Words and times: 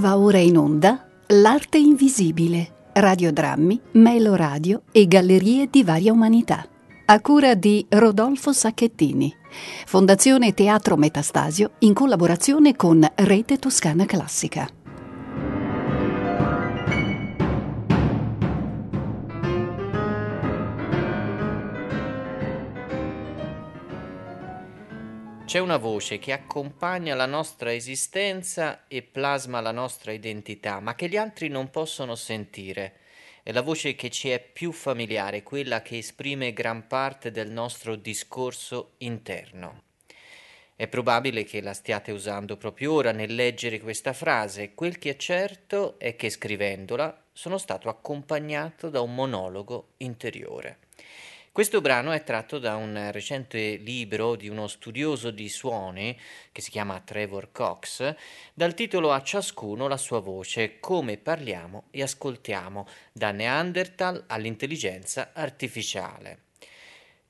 Va 0.00 0.16
ora 0.16 0.38
in 0.38 0.56
onda 0.56 1.06
L'arte 1.26 1.76
invisibile, 1.76 2.88
radiodrammi, 2.94 3.78
meloradio 3.92 4.84
e 4.92 5.06
gallerie 5.06 5.68
di 5.70 5.84
varia 5.84 6.10
umanità. 6.10 6.66
A 7.04 7.20
cura 7.20 7.52
di 7.52 7.84
Rodolfo 7.86 8.54
Sacchettini. 8.54 9.30
Fondazione 9.84 10.54
Teatro 10.54 10.96
Metastasio 10.96 11.72
in 11.80 11.92
collaborazione 11.92 12.76
con 12.76 13.06
Rete 13.14 13.58
Toscana 13.58 14.06
Classica. 14.06 14.66
C'è 25.50 25.58
una 25.58 25.78
voce 25.78 26.20
che 26.20 26.30
accompagna 26.30 27.16
la 27.16 27.26
nostra 27.26 27.74
esistenza 27.74 28.86
e 28.86 29.02
plasma 29.02 29.60
la 29.60 29.72
nostra 29.72 30.12
identità, 30.12 30.78
ma 30.78 30.94
che 30.94 31.08
gli 31.08 31.16
altri 31.16 31.48
non 31.48 31.70
possono 31.70 32.14
sentire. 32.14 32.98
È 33.42 33.50
la 33.50 33.60
voce 33.60 33.96
che 33.96 34.10
ci 34.10 34.30
è 34.30 34.38
più 34.38 34.70
familiare, 34.70 35.42
quella 35.42 35.82
che 35.82 35.98
esprime 35.98 36.52
gran 36.52 36.86
parte 36.86 37.32
del 37.32 37.50
nostro 37.50 37.96
discorso 37.96 38.92
interno. 38.98 39.82
È 40.76 40.86
probabile 40.86 41.42
che 41.42 41.60
la 41.60 41.74
stiate 41.74 42.12
usando 42.12 42.56
proprio 42.56 42.92
ora 42.92 43.10
nel 43.10 43.34
leggere 43.34 43.80
questa 43.80 44.12
frase. 44.12 44.72
Quel 44.74 44.98
che 44.98 45.10
è 45.10 45.16
certo 45.16 45.98
è 45.98 46.14
che 46.14 46.30
scrivendola 46.30 47.24
sono 47.32 47.58
stato 47.58 47.88
accompagnato 47.88 48.88
da 48.88 49.00
un 49.00 49.16
monologo 49.16 49.94
interiore. 49.96 50.78
Questo 51.52 51.80
brano 51.80 52.12
è 52.12 52.22
tratto 52.22 52.60
da 52.60 52.76
un 52.76 53.10
recente 53.10 53.74
libro 53.74 54.36
di 54.36 54.48
uno 54.48 54.68
studioso 54.68 55.32
di 55.32 55.48
suoni 55.48 56.16
che 56.52 56.60
si 56.60 56.70
chiama 56.70 57.00
Trevor 57.00 57.50
Cox, 57.50 58.14
dal 58.54 58.72
titolo 58.72 59.10
A 59.10 59.20
ciascuno 59.20 59.88
la 59.88 59.96
sua 59.96 60.20
voce, 60.20 60.78
come 60.78 61.16
parliamo 61.16 61.88
e 61.90 62.02
ascoltiamo, 62.02 62.86
da 63.10 63.32
Neanderthal 63.32 64.26
all'intelligenza 64.28 65.30
artificiale. 65.32 66.42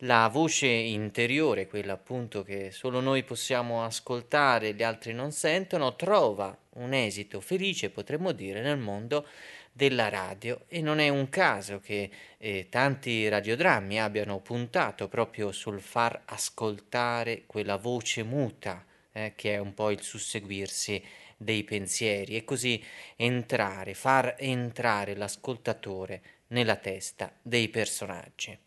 La 0.04 0.28
voce 0.28 0.66
interiore, 0.66 1.66
quella 1.66 1.94
appunto 1.94 2.42
che 2.42 2.70
solo 2.72 3.00
noi 3.00 3.22
possiamo 3.22 3.84
ascoltare 3.84 4.68
e 4.68 4.74
gli 4.74 4.82
altri 4.82 5.14
non 5.14 5.32
sentono, 5.32 5.96
trova 5.96 6.54
un 6.74 6.92
esito 6.92 7.40
felice, 7.40 7.88
potremmo 7.88 8.32
dire, 8.32 8.60
nel 8.60 8.78
mondo 8.78 9.26
della 9.72 10.08
radio 10.08 10.64
e 10.68 10.80
non 10.80 10.98
è 10.98 11.08
un 11.08 11.28
caso 11.28 11.80
che 11.80 12.10
eh, 12.38 12.66
tanti 12.68 13.28
radiodrammi 13.28 14.00
abbiano 14.00 14.40
puntato 14.40 15.08
proprio 15.08 15.52
sul 15.52 15.80
far 15.80 16.22
ascoltare 16.26 17.44
quella 17.46 17.76
voce 17.76 18.22
muta 18.22 18.84
eh, 19.12 19.32
che 19.36 19.54
è 19.54 19.58
un 19.58 19.74
po' 19.74 19.90
il 19.90 20.02
susseguirsi 20.02 21.02
dei 21.36 21.64
pensieri 21.64 22.36
e 22.36 22.44
così 22.44 22.82
entrare, 23.16 23.94
far 23.94 24.34
entrare 24.38 25.16
l'ascoltatore 25.16 26.20
nella 26.48 26.76
testa 26.76 27.32
dei 27.40 27.68
personaggi. 27.68 28.58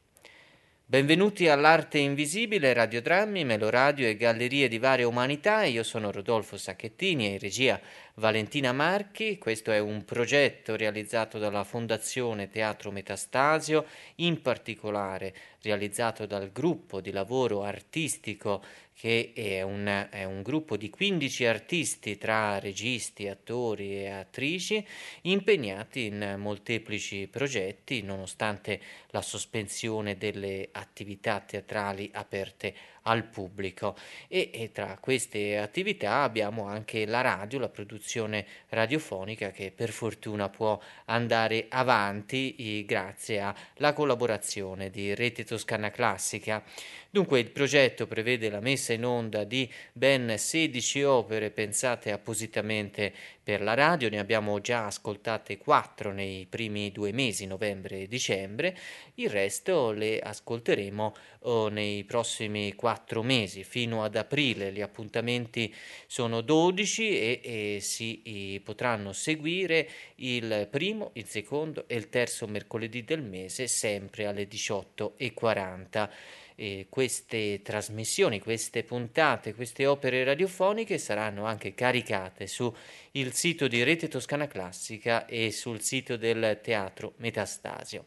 Benvenuti 0.86 1.48
all'Arte 1.48 1.98
Invisibile, 1.98 2.74
radiodrammi, 2.74 3.46
meloradio 3.46 4.08
e 4.08 4.16
gallerie 4.16 4.68
di 4.68 4.78
varia 4.78 5.08
umanità. 5.08 5.64
Io 5.64 5.82
sono 5.82 6.12
Rodolfo 6.12 6.58
Sacchettini 6.58 7.26
e 7.26 7.32
in 7.32 7.40
regia 7.40 7.80
Valentina 8.16 8.72
Marchi. 8.74 9.40
Questo 9.40 9.72
è 9.72 9.80
un 9.80 10.06
progetto 10.06 10.76
realizzato 10.76 11.40
dalla 11.40 11.64
Fondazione 11.64 12.48
Teatro 12.48 12.92
Metastasio, 12.92 13.86
in 14.16 14.40
particolare 14.42 15.34
realizzato 15.64 16.28
dal 16.28 16.52
gruppo 16.52 17.02
di 17.02 17.10
lavoro 17.10 17.64
artistico 17.64 18.64
che 18.94 19.32
è 19.34 19.64
un, 19.64 20.08
è 20.12 20.24
un, 20.24 20.44
gruppo 20.44 20.78
di 20.78 20.92
15 20.92 21.46
artisti 21.46 22.18
tra 22.20 22.60
registi, 22.60 23.28
attori 23.28 24.04
e 24.04 24.10
attrici 24.10 24.86
impegnati 25.22 26.06
in 26.06 26.36
molteplici 26.38 27.28
progetti 27.28 28.04
nonostante 28.04 28.80
la 29.08 29.24
sospensione 29.24 30.18
delle 30.18 30.70
attività 30.72 31.40
teatrali 31.40 32.12
aperte 32.14 32.76
al 33.04 33.24
pubblico 33.26 33.96
e, 34.28 34.50
e, 34.54 34.72
tra 34.72 34.98
queste 35.00 35.58
attività 35.58 36.24
abbiamo 36.24 36.68
anche 36.68 37.06
la 37.06 37.22
radio, 37.22 37.60
la 37.60 37.70
produzione 37.70 38.46
radiofonica 38.70 39.52
che 39.52 39.72
per 39.72 39.90
fortuna 39.90 40.50
può 40.50 40.80
andare 41.06 41.66
avanti 41.70 42.84
grazie 42.86 43.42
alla 43.42 43.94
collaborazione 43.94 44.90
di 44.90 45.16
Rete 45.16 45.44
Toscana 45.44 45.92
Classica. 45.92 46.64
Dunque 47.10 47.40
il 47.40 47.52
progetto 47.52 48.08
prevede 48.08 48.50
la 48.50 48.60
messa 48.60 48.94
in 48.94 49.06
onda 49.06 49.44
di 49.44 49.72
ben 49.92 50.36
16 50.36 51.04
opere 51.04 51.52
pensate 51.52 52.12
appositamente 52.12 53.14
per 53.44 53.62
la 53.62 53.74
radio, 53.74 54.10
ne 54.10 54.20
abbiamo 54.20 54.62
già 54.62 54.86
ascoltate 54.86 55.58
4 55.58 56.14
nei 56.14 56.46
primi 56.50 56.92
due 56.92 57.12
mesi, 57.12 57.46
novembre 57.46 58.02
e 58.02 58.08
dicembre, 58.08 58.78
il 59.16 59.30
resto 59.30 59.92
le 59.92 60.20
ascolteremo 60.20 61.14
oh, 61.40 61.68
nei 61.68 62.06
prossimi 62.06 62.74
4 62.74 63.22
mesi, 63.22 63.64
fino 63.66 64.04
ad 64.04 64.16
aprile 64.16 64.72
gli 64.72 64.82
appuntamenti 64.82 65.74
sono 66.08 66.40
12 66.42 67.20
e, 67.20 67.42
e 67.44 67.80
si 67.82 68.22
e 68.24 68.62
potranno 68.64 69.12
seguire 69.12 69.90
il 70.16 70.68
primo, 70.72 71.12
il 71.14 71.26
secondo 71.26 71.86
e 71.88 71.96
il 71.96 72.10
terzo 72.10 72.48
mercoledì 72.48 73.04
del 73.04 73.22
mese 73.22 73.68
sempre 73.68 74.26
alle 74.26 74.48
18.40 74.48 76.10
eh, 76.56 76.88
queste 76.90 77.62
trasmissioni, 77.62 78.40
queste 78.40 78.84
puntate, 78.84 79.54
queste 79.54 79.86
opere 79.86 80.24
radiofoniche 80.24 80.98
saranno 80.98 81.46
anche 81.46 81.74
caricate 81.74 82.48
su 82.48 82.74
il 83.12 83.34
sito 83.34 83.68
di 83.68 83.84
Rete 83.84 84.08
Toscana 84.08 84.48
Classica 84.48 85.26
e 85.26 85.52
sul 85.52 85.82
sito 85.82 86.18
del 86.18 86.60
Teatro 86.62 87.14
Metastasio. 87.18 88.06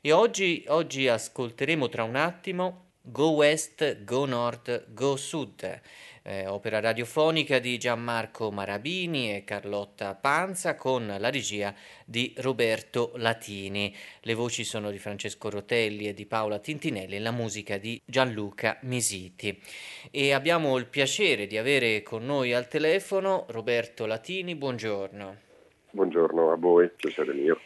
E 0.00 0.12
oggi, 0.12 0.64
oggi 0.68 1.08
ascolteremo 1.08 1.88
tra 1.88 2.04
un 2.04 2.16
attimo 2.16 2.86
Go 3.02 3.30
West, 3.30 4.04
Go 4.04 4.26
North, 4.26 4.92
Go 4.92 5.16
Sud 5.16 5.80
eh, 6.28 6.46
opera 6.46 6.78
radiofonica 6.78 7.58
di 7.58 7.78
Gianmarco 7.78 8.50
Marabini 8.50 9.34
e 9.34 9.44
Carlotta 9.44 10.14
Panza 10.14 10.74
con 10.74 11.06
la 11.18 11.30
regia 11.30 11.74
di 12.04 12.34
Roberto 12.36 13.12
Latini. 13.14 13.94
Le 14.20 14.34
voci 14.34 14.62
sono 14.62 14.90
di 14.90 14.98
Francesco 14.98 15.48
Rotelli 15.48 16.06
e 16.06 16.12
di 16.12 16.26
Paola 16.26 16.58
Tintinelli 16.58 17.16
e 17.16 17.20
la 17.20 17.30
musica 17.30 17.78
di 17.78 17.98
Gianluca 18.04 18.76
Misiti. 18.82 19.58
E 20.10 20.34
abbiamo 20.34 20.76
il 20.76 20.84
piacere 20.84 21.46
di 21.46 21.56
avere 21.56 22.02
con 22.02 22.26
noi 22.26 22.52
al 22.52 22.68
telefono 22.68 23.46
Roberto 23.48 24.04
Latini. 24.04 24.54
Buongiorno. 24.54 25.36
Buongiorno 25.92 26.52
a 26.52 26.56
voi, 26.56 26.90
piacere 26.90 27.32
mio. 27.32 27.58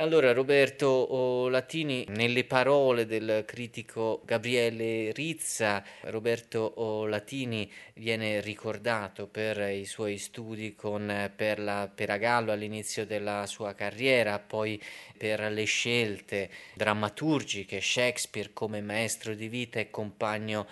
Allora, 0.00 0.32
Roberto 0.32 1.48
Latini, 1.50 2.06
nelle 2.08 2.44
parole 2.44 3.04
del 3.04 3.44
critico 3.46 4.22
Gabriele 4.24 5.12
Rizza, 5.12 5.84
Roberto 6.04 7.04
Latini 7.04 7.70
viene 7.96 8.40
ricordato 8.40 9.26
per 9.26 9.58
i 9.58 9.84
suoi 9.84 10.16
studi 10.16 10.74
con 10.74 11.30
Perla 11.36 11.92
Peragallo 11.94 12.50
all'inizio 12.50 13.04
della 13.04 13.44
sua 13.44 13.74
carriera, 13.74 14.38
poi 14.38 14.82
per 15.18 15.40
le 15.52 15.64
scelte 15.64 16.48
drammaturgiche, 16.72 17.82
Shakespeare 17.82 18.54
come 18.54 18.80
maestro 18.80 19.34
di 19.34 19.48
vita 19.48 19.80
e 19.80 19.90
compagno 19.90 20.66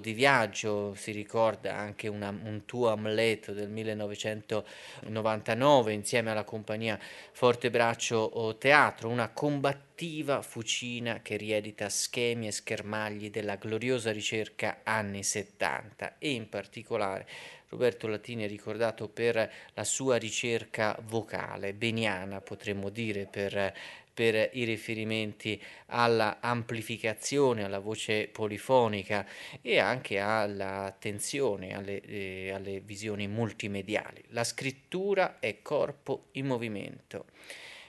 di 0.00 0.12
viaggio, 0.12 0.94
si 0.94 1.10
ricorda 1.10 1.74
anche 1.74 2.06
una, 2.06 2.28
un 2.28 2.62
tuo 2.66 2.90
Amleto 2.90 3.52
del 3.52 3.68
1999 3.70 5.92
insieme 5.92 6.30
alla 6.30 6.44
compagnia 6.44 6.96
Fortebraccio 7.32 8.54
teatro, 8.58 9.08
una 9.08 9.30
combattiva 9.30 10.42
fucina 10.42 11.22
che 11.22 11.36
riedita 11.36 11.88
schemi 11.88 12.48
e 12.48 12.52
schermagli 12.52 13.30
della 13.30 13.56
gloriosa 13.56 14.12
ricerca 14.12 14.80
anni 14.82 15.22
70 15.22 16.18
e 16.18 16.32
in 16.32 16.50
particolare 16.50 17.26
Roberto 17.70 18.08
Latini 18.08 18.44
è 18.44 18.48
ricordato 18.48 19.08
per 19.08 19.50
la 19.74 19.84
sua 19.84 20.16
ricerca 20.16 20.98
vocale, 21.04 21.72
beniana 21.72 22.40
potremmo 22.40 22.88
dire 22.88 23.26
per, 23.26 23.72
per 24.20 24.50
i 24.52 24.64
riferimenti 24.64 25.58
alla 25.86 26.40
amplificazione, 26.42 27.64
alla 27.64 27.78
voce 27.78 28.28
polifonica 28.28 29.26
e 29.62 29.78
anche 29.78 30.18
all'attenzione 30.18 31.74
alle, 31.74 32.02
eh, 32.02 32.50
alle 32.50 32.80
visioni 32.80 33.28
multimediali. 33.28 34.22
La 34.28 34.44
scrittura 34.44 35.38
è 35.38 35.62
corpo 35.62 36.26
in 36.32 36.44
movimento 36.44 37.28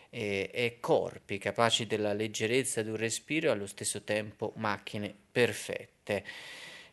e, 0.10 0.78
corpi 0.80 1.38
capaci 1.38 1.86
della 1.86 2.14
leggerezza 2.14 2.82
di 2.82 2.92
un 2.92 2.96
respiro 2.96 3.48
e 3.48 3.52
allo 3.52 3.68
stesso 3.68 4.04
tempo 4.04 4.54
macchine 4.56 5.14
perfette. 5.34 6.24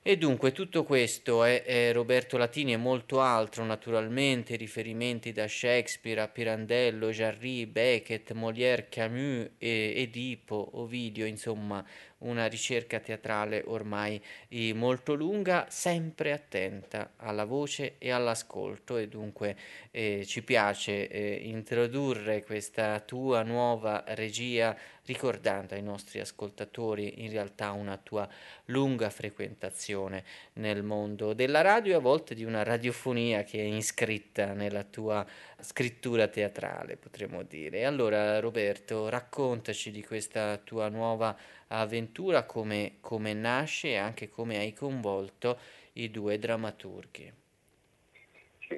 E 0.08 0.16
dunque 0.16 0.52
tutto 0.52 0.84
questo 0.84 1.44
è, 1.44 1.64
è, 1.64 1.92
Roberto 1.92 2.38
Latini 2.38 2.72
e 2.72 2.78
molto 2.78 3.20
altro, 3.20 3.62
naturalmente, 3.66 4.56
riferimenti 4.56 5.32
da 5.32 5.46
Shakespeare 5.46 6.22
a 6.22 6.28
Pirandello, 6.28 7.10
Jarry, 7.10 7.66
Beckett, 7.66 8.32
Molière, 8.32 8.86
Camus, 8.88 9.50
e 9.58 9.92
Edipo, 9.96 10.70
Ovidio, 10.80 11.26
insomma 11.26 11.84
una 12.20 12.46
ricerca 12.46 12.98
teatrale 13.00 13.62
ormai 13.66 14.20
eh, 14.48 14.72
molto 14.72 15.12
lunga, 15.12 15.66
sempre 15.68 16.32
attenta 16.32 17.12
alla 17.16 17.44
voce 17.44 17.96
e 17.98 18.10
all'ascolto. 18.10 18.96
E 18.96 19.08
dunque 19.08 19.56
eh, 19.90 20.24
ci 20.24 20.42
piace 20.42 21.06
eh, 21.08 21.34
introdurre 21.42 22.42
questa 22.44 22.98
tua 23.00 23.42
nuova 23.42 24.04
regia 24.08 24.74
ricordando 25.08 25.74
ai 25.74 25.82
nostri 25.82 26.20
ascoltatori 26.20 27.24
in 27.24 27.30
realtà 27.30 27.70
una 27.70 27.96
tua 27.96 28.28
lunga 28.66 29.08
frequentazione 29.08 30.22
nel 30.54 30.82
mondo 30.82 31.32
della 31.32 31.62
radio 31.62 31.94
e 31.94 31.96
a 31.96 32.00
volte 32.00 32.34
di 32.34 32.44
una 32.44 32.62
radiofonia 32.62 33.42
che 33.42 33.58
è 33.58 33.64
iscritta 33.64 34.52
nella 34.52 34.84
tua 34.84 35.26
scrittura 35.60 36.28
teatrale, 36.28 36.98
potremmo 36.98 37.42
dire. 37.42 37.86
Allora 37.86 38.38
Roberto, 38.38 39.08
raccontaci 39.08 39.90
di 39.90 40.04
questa 40.04 40.58
tua 40.58 40.90
nuova 40.90 41.34
avventura, 41.68 42.44
come, 42.44 42.96
come 43.00 43.32
nasce 43.32 43.88
e 43.88 43.96
anche 43.96 44.28
come 44.28 44.58
hai 44.58 44.74
coinvolto 44.74 45.58
i 45.94 46.10
due 46.10 46.38
drammaturghi. 46.38 47.32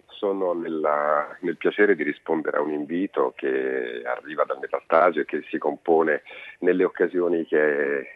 Sono 0.07 0.53
nella, 0.53 1.37
nel 1.41 1.57
piacere 1.57 1.97
di 1.97 2.03
rispondere 2.03 2.59
a 2.59 2.61
un 2.61 2.73
invito 2.73 3.33
che 3.37 4.03
arriva 4.05 4.45
dal 4.45 4.59
Metastasio 4.59 5.23
e 5.23 5.25
che 5.25 5.43
si 5.49 5.59
compone 5.59 6.23
nelle 6.61 6.85
occasioni 6.85 7.45
che 7.47 7.99
eh, 7.99 8.07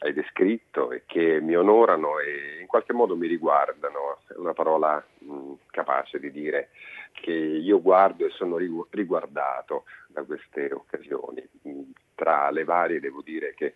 hai 0.00 0.12
descritto 0.12 0.92
e 0.92 1.02
che 1.06 1.40
mi 1.40 1.56
onorano 1.56 2.18
e 2.20 2.60
in 2.60 2.66
qualche 2.66 2.92
modo 2.92 3.16
mi 3.16 3.26
riguardano. 3.26 4.18
È 4.28 4.34
una 4.36 4.52
parola 4.52 5.04
mh, 5.18 5.52
capace 5.70 6.20
di 6.20 6.30
dire 6.30 6.68
che 7.12 7.32
io 7.32 7.80
guardo 7.80 8.26
e 8.26 8.30
sono 8.30 8.56
riguardato 8.90 9.84
da 10.08 10.22
queste 10.22 10.70
occasioni. 10.72 11.46
Tra 12.14 12.50
le 12.50 12.64
varie 12.64 13.00
devo 13.00 13.22
dire 13.22 13.54
che 13.54 13.74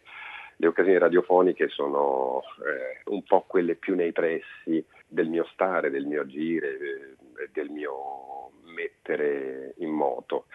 le 0.57 0.67
occasioni 0.67 0.99
radiofoniche 0.99 1.69
sono 1.69 2.43
eh, 2.65 3.01
un 3.07 3.23
po' 3.25 3.45
quelle 3.47 3.75
più 3.75 3.97
nei 3.97 4.13
pressi 4.13 4.85
del 5.09 5.29
mio 5.29 5.45
stare, 5.53 5.91
del 5.91 6.07
mio 6.07 6.21
agire, 6.21 6.79
eh, 6.79 7.17
del 7.53 7.71
mio 7.71 8.51
mettere 8.65 9.75
in 9.79 9.91
moto. 9.91 10.47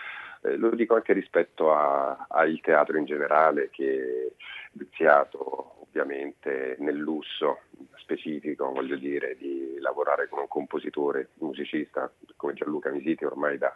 Eh, 0.44 0.56
lo 0.56 0.70
dico 0.72 0.96
anche 0.96 1.14
rispetto 1.14 1.74
al 1.74 2.60
teatro 2.62 2.98
in 2.98 3.06
generale 3.06 3.70
che 3.70 4.28
è 4.28 4.44
viziato 4.74 5.82
ovviamente 5.82 6.76
nel 6.80 6.98
lusso 6.98 7.62
specifico, 7.96 8.72
voglio 8.72 8.96
dire, 8.96 9.36
di 9.38 9.78
lavorare 9.80 10.28
con 10.30 10.40
un 10.40 10.48
compositore, 10.48 11.30
musicista 11.40 12.12
come 12.36 12.54
Gianluca 12.54 12.90
Misiti 12.92 13.26
ormai 13.26 13.58
da 13.58 13.76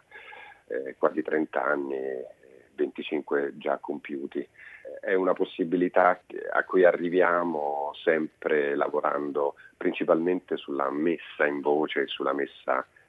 eh, 0.68 0.94
quasi 0.96 1.22
30 1.22 1.64
anni 1.64 1.96
25 2.74 3.52
già 3.56 3.78
compiuti. 3.78 4.46
È 5.00 5.14
una 5.14 5.32
possibilità 5.32 6.20
a 6.50 6.64
cui 6.64 6.84
arriviamo 6.84 7.92
sempre 8.02 8.74
lavorando 8.74 9.54
principalmente 9.76 10.56
sulla 10.56 10.90
messa 10.90 11.46
in 11.46 11.60
voce 11.60 12.02
e 12.02 12.06
sulla 12.06 12.32
messa 12.32 12.80
eh, 12.80 13.01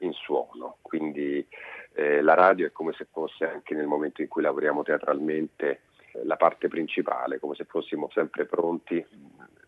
in 0.00 0.12
suono. 0.12 0.78
Quindi 0.80 1.46
eh, 1.94 2.20
la 2.20 2.34
radio 2.34 2.66
è 2.66 2.72
come 2.72 2.92
se 2.92 3.06
fosse 3.10 3.44
anche 3.44 3.74
nel 3.74 3.86
momento 3.86 4.22
in 4.22 4.28
cui 4.28 4.42
lavoriamo 4.42 4.82
teatralmente 4.82 5.80
eh, 6.12 6.24
la 6.24 6.36
parte 6.36 6.68
principale, 6.68 7.38
come 7.38 7.54
se 7.54 7.64
fossimo 7.64 8.08
sempre 8.12 8.46
pronti 8.46 9.04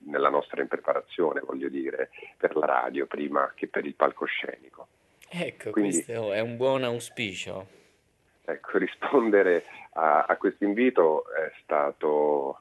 nella 0.05 0.31
nostra 0.31 0.61
impreparazione, 0.63 1.41
voglio 1.41 1.69
dire, 1.69 2.11
per 2.37 2.57
la 2.57 2.67
radio 2.67 3.07
prima 3.07 3.53
che 3.55 3.69
per 3.69 3.85
il 3.85 3.95
palcoscenico. 3.95 4.89
Ecco, 5.29 5.71
Quindi, 5.71 6.03
questo 6.03 6.33
è 6.33 6.41
un 6.41 6.57
buon 6.57 6.85
auspicio. 6.85 7.81
Ecco, 8.45 8.79
rispondere 8.79 9.65
a, 9.93 10.25
a 10.25 10.37
questo 10.37 10.65
invito 10.65 11.25
è 11.33 11.53
stato 11.63 12.61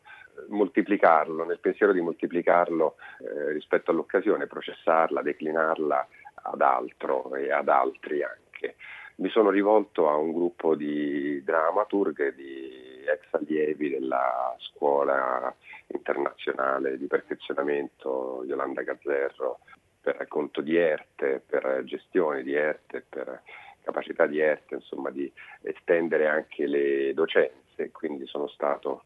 moltiplicarlo, 0.50 1.44
nel 1.44 1.60
pensiero 1.60 1.92
di 1.92 2.02
moltiplicarlo 2.02 2.96
eh, 3.20 3.52
rispetto 3.52 3.92
all'occasione, 3.92 4.48
processarla, 4.48 5.22
declinarla 5.22 6.08
ad 6.44 6.62
altro 6.62 7.36
e 7.36 7.52
ad 7.52 7.70
altri 7.70 8.24
anche. 8.24 8.76
Mi 9.16 9.30
sono 9.30 9.50
rivolto 9.50 10.10
a 10.10 10.16
un 10.16 10.32
gruppo 10.32 10.76
di 10.76 11.44
dramaturghe, 11.44 12.34
di 12.34 13.04
ex 13.06 13.28
allievi 13.32 13.90
della 13.90 14.56
scuola 14.60 15.54
internazionale 15.88 16.98
di 16.98 17.08
perfezionamento 17.08 18.44
Yolanda 18.46 18.82
Gazzerro 18.82 19.60
per 20.02 20.16
racconto 20.16 20.62
di 20.62 20.76
Erte, 20.76 21.44
per 21.46 21.84
gestione 21.86 22.42
di 22.42 22.54
Erte, 22.56 23.06
per 23.08 23.44
capacità 23.84 24.26
di 24.26 24.40
ERT, 24.40 24.72
insomma, 24.72 25.10
di 25.12 25.32
estendere 25.62 26.28
anche 26.28 26.66
le 26.66 27.14
docenze, 27.14 27.92
quindi 27.92 28.26
sono 28.26 28.48
stato, 28.48 29.06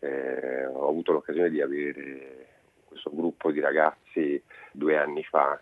eh, 0.00 0.66
ho 0.66 0.88
avuto 0.88 1.12
l'occasione 1.12 1.50
di 1.50 1.60
avere 1.60 2.46
questo 2.84 3.10
gruppo 3.14 3.50
di 3.50 3.60
ragazzi 3.60 4.42
due 4.72 4.96
anni 4.96 5.22
fa 5.24 5.60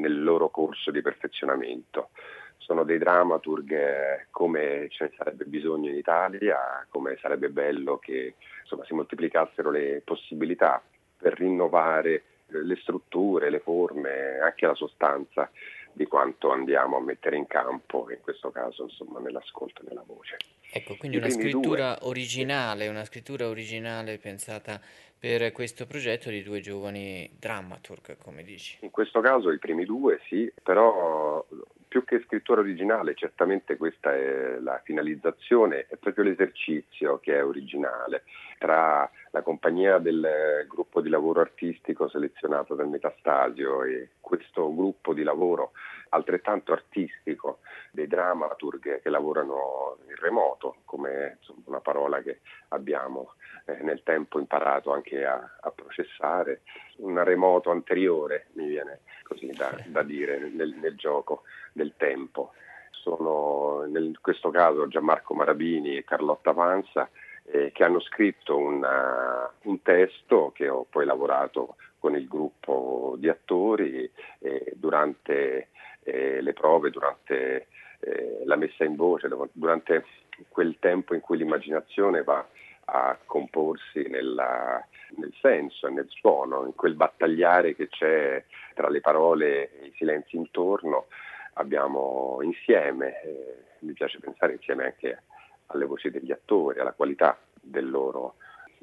nel 0.00 0.22
loro 0.22 0.48
corso 0.48 0.90
di 0.90 1.02
perfezionamento. 1.02 2.10
Sono 2.56 2.84
dei 2.84 2.98
dramaturg 2.98 4.26
come 4.30 4.88
ce 4.90 5.04
ne 5.04 5.12
sarebbe 5.16 5.44
bisogno 5.44 5.90
in 5.90 5.96
Italia, 5.96 6.86
come 6.88 7.18
sarebbe 7.20 7.48
bello 7.48 7.98
che 7.98 8.34
insomma, 8.62 8.84
si 8.84 8.94
moltiplicassero 8.94 9.70
le 9.70 10.02
possibilità 10.04 10.82
per 11.16 11.34
rinnovare 11.38 12.24
le 12.46 12.76
strutture, 12.76 13.50
le 13.50 13.60
forme, 13.60 14.38
anche 14.40 14.66
la 14.66 14.74
sostanza 14.74 15.50
di 15.92 16.06
quanto 16.06 16.50
andiamo 16.50 16.96
a 16.96 17.00
mettere 17.00 17.36
in 17.36 17.46
campo, 17.46 18.06
in 18.10 18.18
questo 18.20 18.50
caso 18.50 18.84
insomma 18.84 19.20
nell'ascolto 19.20 19.82
e 19.82 19.86
nella 19.88 20.04
voce. 20.06 20.36
Ecco, 20.72 20.96
quindi 20.96 21.16
I 21.16 21.20
una 21.20 21.30
scrittura 21.30 21.96
due... 21.98 22.08
originale, 22.08 22.88
una 22.88 23.04
scrittura 23.04 23.48
originale 23.48 24.18
pensata 24.18 24.80
per 25.20 25.52
questo 25.52 25.86
progetto 25.86 26.30
di 26.30 26.42
due 26.42 26.60
giovani 26.60 27.30
dramaturg, 27.38 28.16
come 28.16 28.42
dici. 28.42 28.78
In 28.80 28.90
questo 28.90 29.20
caso 29.20 29.52
i 29.52 29.58
primi 29.58 29.84
due 29.84 30.18
sì, 30.26 30.50
però 30.62 31.46
più 31.86 32.04
che 32.04 32.22
scrittura 32.24 32.60
originale, 32.60 33.14
certamente 33.14 33.76
questa 33.76 34.14
è 34.14 34.56
la 34.60 34.80
finalizzazione, 34.82 35.86
è 35.88 35.96
proprio 35.96 36.24
l'esercizio 36.24 37.18
che 37.18 37.36
è 37.36 37.44
originale. 37.44 38.22
Tra 38.60 39.10
la 39.30 39.40
compagnia 39.40 39.96
del 39.96 40.66
gruppo 40.68 41.00
di 41.00 41.08
lavoro 41.08 41.40
artistico 41.40 42.10
selezionato 42.10 42.74
dal 42.74 42.88
Metastasio 42.88 43.84
e 43.84 44.10
questo 44.20 44.74
gruppo 44.74 45.14
di 45.14 45.22
lavoro 45.22 45.72
altrettanto 46.10 46.72
artistico 46.72 47.60
dei 47.90 48.06
dramaturghe 48.06 49.00
che 49.00 49.08
lavorano 49.08 49.96
in 50.06 50.14
remoto, 50.16 50.76
come 50.84 51.38
insomma, 51.38 51.62
una 51.64 51.80
parola 51.80 52.20
che 52.20 52.40
abbiamo 52.68 53.32
eh, 53.64 53.82
nel 53.82 54.02
tempo 54.02 54.38
imparato 54.38 54.92
anche 54.92 55.24
a, 55.24 55.56
a, 55.58 55.70
processare, 55.70 56.60
un 56.96 57.24
remoto 57.24 57.70
anteriore 57.70 58.48
mi 58.56 58.68
viene 58.68 59.00
così 59.22 59.46
da, 59.52 59.74
da 59.86 60.02
dire 60.02 60.38
nel, 60.38 60.74
nel 60.74 60.96
gioco 60.96 61.44
del 61.72 61.94
tempo. 61.96 62.52
Sono 62.90 63.86
in 63.86 64.12
questo 64.20 64.50
caso 64.50 64.86
Gianmarco 64.86 65.32
Marabini 65.32 65.96
e 65.96 66.04
Carlotta 66.04 66.52
Panza 66.52 67.08
eh, 67.52 67.72
che 67.72 67.84
hanno 67.84 68.00
scritto 68.00 68.56
una, 68.56 69.52
un 69.62 69.82
testo 69.82 70.52
che 70.54 70.68
ho 70.68 70.86
poi 70.88 71.04
lavorato 71.04 71.76
con 71.98 72.16
il 72.16 72.26
gruppo 72.26 73.16
di 73.18 73.28
attori 73.28 74.10
eh, 74.38 74.72
durante 74.76 75.68
eh, 76.02 76.40
le 76.40 76.52
prove, 76.52 76.90
durante 76.90 77.66
eh, 78.00 78.42
la 78.44 78.56
messa 78.56 78.84
in 78.84 78.96
voce, 78.96 79.28
durante 79.52 80.04
quel 80.48 80.76
tempo 80.78 81.14
in 81.14 81.20
cui 81.20 81.36
l'immaginazione 81.36 82.22
va 82.22 82.46
a 82.86 83.18
comporsi 83.24 84.08
nella, 84.08 84.84
nel 85.16 85.32
senso 85.40 85.86
e 85.86 85.90
nel 85.90 86.08
suono, 86.08 86.64
in 86.64 86.74
quel 86.74 86.94
battagliare 86.94 87.74
che 87.74 87.88
c'è 87.88 88.42
tra 88.74 88.88
le 88.88 89.00
parole 89.00 89.78
e 89.78 89.86
i 89.86 89.92
silenzi 89.96 90.36
intorno, 90.36 91.06
abbiamo 91.54 92.38
insieme, 92.42 93.20
eh, 93.22 93.56
mi 93.80 93.92
piace 93.92 94.18
pensare 94.18 94.54
insieme 94.54 94.84
anche 94.84 95.22
alle 95.72 95.84
voci 95.84 96.10
degli 96.10 96.32
attori, 96.32 96.80
alla 96.80 96.92
qualità 96.92 97.38
del 97.60 97.88
loro 97.88 98.34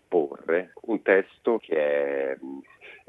porre, 0.08 0.74
un 0.84 1.01
testo 1.01 1.58
che 1.58 1.75
è 2.32 2.38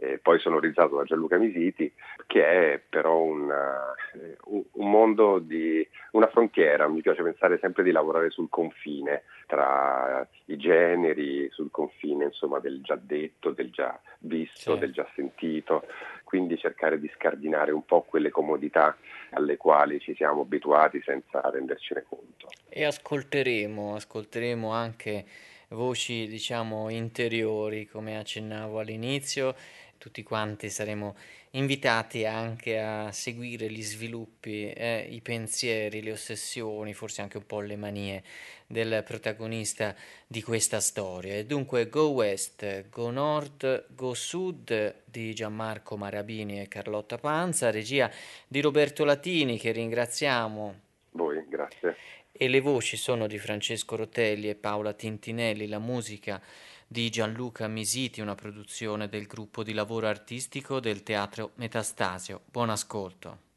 eh, 0.00 0.18
poi 0.18 0.38
sonorizzato 0.38 0.96
da 0.96 1.04
Gianluca 1.04 1.38
Misiti, 1.38 1.92
che 2.26 2.74
è 2.74 2.80
però 2.88 3.18
una, 3.18 3.92
eh, 4.14 4.36
un, 4.44 4.62
un, 4.72 4.90
mondo 4.90 5.40
di 5.40 5.86
una 6.12 6.28
frontiera, 6.28 6.86
mi 6.88 7.00
piace 7.00 7.22
pensare 7.22 7.58
sempre 7.58 7.82
di 7.82 7.90
lavorare 7.90 8.30
sul 8.30 8.48
confine 8.48 9.24
tra 9.46 10.26
i 10.46 10.56
generi, 10.56 11.48
sul 11.50 11.70
confine 11.70 12.26
insomma, 12.26 12.60
del 12.60 12.80
già 12.82 12.96
detto, 13.00 13.50
del 13.50 13.70
già 13.70 13.98
visto, 14.20 14.74
sì. 14.74 14.78
del 14.78 14.92
già 14.92 15.06
sentito, 15.14 15.84
quindi 16.28 16.58
cercare 16.58 17.00
di 17.00 17.10
scardinare 17.14 17.72
un 17.72 17.86
po' 17.86 18.02
quelle 18.02 18.28
comodità 18.28 18.94
alle 19.30 19.56
quali 19.56 19.98
ci 19.98 20.14
siamo 20.14 20.42
abituati 20.42 21.00
senza 21.02 21.40
rendercene 21.48 22.04
conto. 22.06 22.48
E 22.68 22.84
ascolteremo, 22.84 23.94
ascolteremo 23.94 24.70
anche 24.70 25.24
voci 25.68 26.26
diciamo 26.26 26.90
interiori 26.90 27.86
come 27.86 28.18
accennavo 28.18 28.78
all'inizio 28.78 29.54
tutti 29.98 30.22
quanti 30.22 30.70
saremo 30.70 31.16
invitati 31.50 32.24
anche 32.24 32.78
a 32.78 33.10
seguire 33.12 33.70
gli 33.70 33.82
sviluppi, 33.82 34.70
eh, 34.70 35.06
i 35.10 35.20
pensieri, 35.20 36.02
le 36.02 36.12
ossessioni, 36.12 36.94
forse 36.94 37.20
anche 37.20 37.36
un 37.36 37.46
po' 37.46 37.60
le 37.60 37.76
manie 37.76 38.22
del 38.66 39.02
protagonista 39.04 39.94
di 40.26 40.42
questa 40.42 40.80
storia. 40.80 41.34
E 41.34 41.46
dunque 41.46 41.88
Go 41.88 42.08
West, 42.08 42.88
Go 42.88 43.10
Nord, 43.10 43.86
Go 43.88 44.14
Sud 44.14 45.02
di 45.04 45.34
Gianmarco 45.34 45.96
Marabini 45.96 46.60
e 46.60 46.68
Carlotta 46.68 47.18
Panza, 47.18 47.70
regia 47.70 48.10
di 48.46 48.60
Roberto 48.60 49.04
Latini 49.04 49.58
che 49.58 49.72
ringraziamo. 49.72 50.80
Voi, 51.12 51.44
grazie. 51.48 51.96
E 52.30 52.46
le 52.46 52.60
voci 52.60 52.96
sono 52.96 53.26
di 53.26 53.38
Francesco 53.38 53.96
Rotelli 53.96 54.48
e 54.48 54.54
Paola 54.54 54.92
Tintinelli, 54.92 55.66
la 55.66 55.80
musica 55.80 56.40
di 56.90 57.10
Gianluca 57.10 57.68
Misiti, 57.68 58.22
una 58.22 58.34
produzione 58.34 59.10
del 59.10 59.26
gruppo 59.26 59.62
di 59.62 59.74
lavoro 59.74 60.06
artistico 60.06 60.80
del 60.80 61.02
teatro 61.02 61.50
Metastasio. 61.56 62.40
Buon 62.50 62.70
ascolto. 62.70 63.47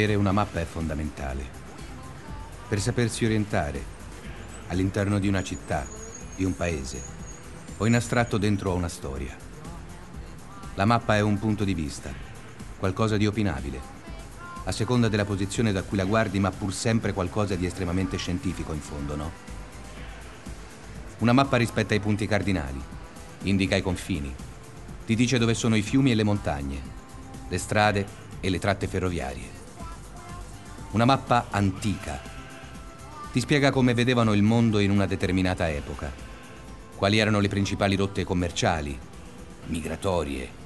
Avere 0.00 0.14
una 0.14 0.32
mappa 0.32 0.60
è 0.60 0.64
fondamentale 0.64 1.46
per 2.66 2.80
sapersi 2.80 3.26
orientare 3.26 3.84
all'interno 4.68 5.18
di 5.18 5.28
una 5.28 5.42
città, 5.42 5.86
di 6.36 6.42
un 6.42 6.56
paese 6.56 7.02
o 7.76 7.84
in 7.84 7.94
astratto 7.94 8.38
dentro 8.38 8.70
a 8.70 8.76
una 8.76 8.88
storia. 8.88 9.36
La 10.76 10.86
mappa 10.86 11.16
è 11.16 11.20
un 11.20 11.38
punto 11.38 11.64
di 11.64 11.74
vista, 11.74 12.10
qualcosa 12.78 13.18
di 13.18 13.26
opinabile, 13.26 13.78
a 14.64 14.72
seconda 14.72 15.08
della 15.08 15.26
posizione 15.26 15.70
da 15.70 15.82
cui 15.82 15.98
la 15.98 16.06
guardi, 16.06 16.38
ma 16.38 16.50
pur 16.50 16.72
sempre 16.72 17.12
qualcosa 17.12 17.54
di 17.54 17.66
estremamente 17.66 18.16
scientifico 18.16 18.72
in 18.72 18.80
fondo, 18.80 19.16
no? 19.16 19.30
Una 21.18 21.34
mappa 21.34 21.58
rispetta 21.58 21.94
i 21.94 22.00
punti 22.00 22.26
cardinali, 22.26 22.80
indica 23.42 23.76
i 23.76 23.82
confini, 23.82 24.34
ti 25.04 25.14
dice 25.14 25.36
dove 25.36 25.52
sono 25.52 25.76
i 25.76 25.82
fiumi 25.82 26.10
e 26.10 26.14
le 26.14 26.24
montagne, 26.24 26.80
le 27.46 27.58
strade 27.58 28.06
e 28.40 28.48
le 28.48 28.58
tratte 28.58 28.86
ferroviarie 28.86 29.59
una 30.92 31.04
mappa 31.04 31.46
antica. 31.50 32.20
Ti 33.32 33.40
spiega 33.40 33.70
come 33.70 33.94
vedevano 33.94 34.32
il 34.32 34.42
mondo 34.42 34.80
in 34.80 34.90
una 34.90 35.06
determinata 35.06 35.70
epoca, 35.70 36.12
quali 36.96 37.18
erano 37.18 37.38
le 37.38 37.48
principali 37.48 37.94
rotte 37.94 38.24
commerciali, 38.24 38.98
migratorie 39.66 40.58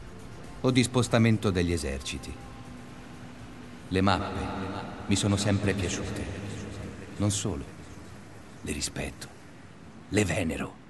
o 0.63 0.71
di 0.71 0.83
spostamento 0.83 1.51
degli 1.51 1.73
eserciti. 1.73 2.35
Le 3.89 4.01
mappe 4.01 4.41
mi 5.07 5.15
sono 5.17 5.37
sempre 5.37 5.75
piaciute. 5.75 6.25
Non 7.19 7.31
solo, 7.31 7.65
le 8.63 8.73
rispetto, 8.73 9.29
le 10.09 10.25
venero. 10.25 10.83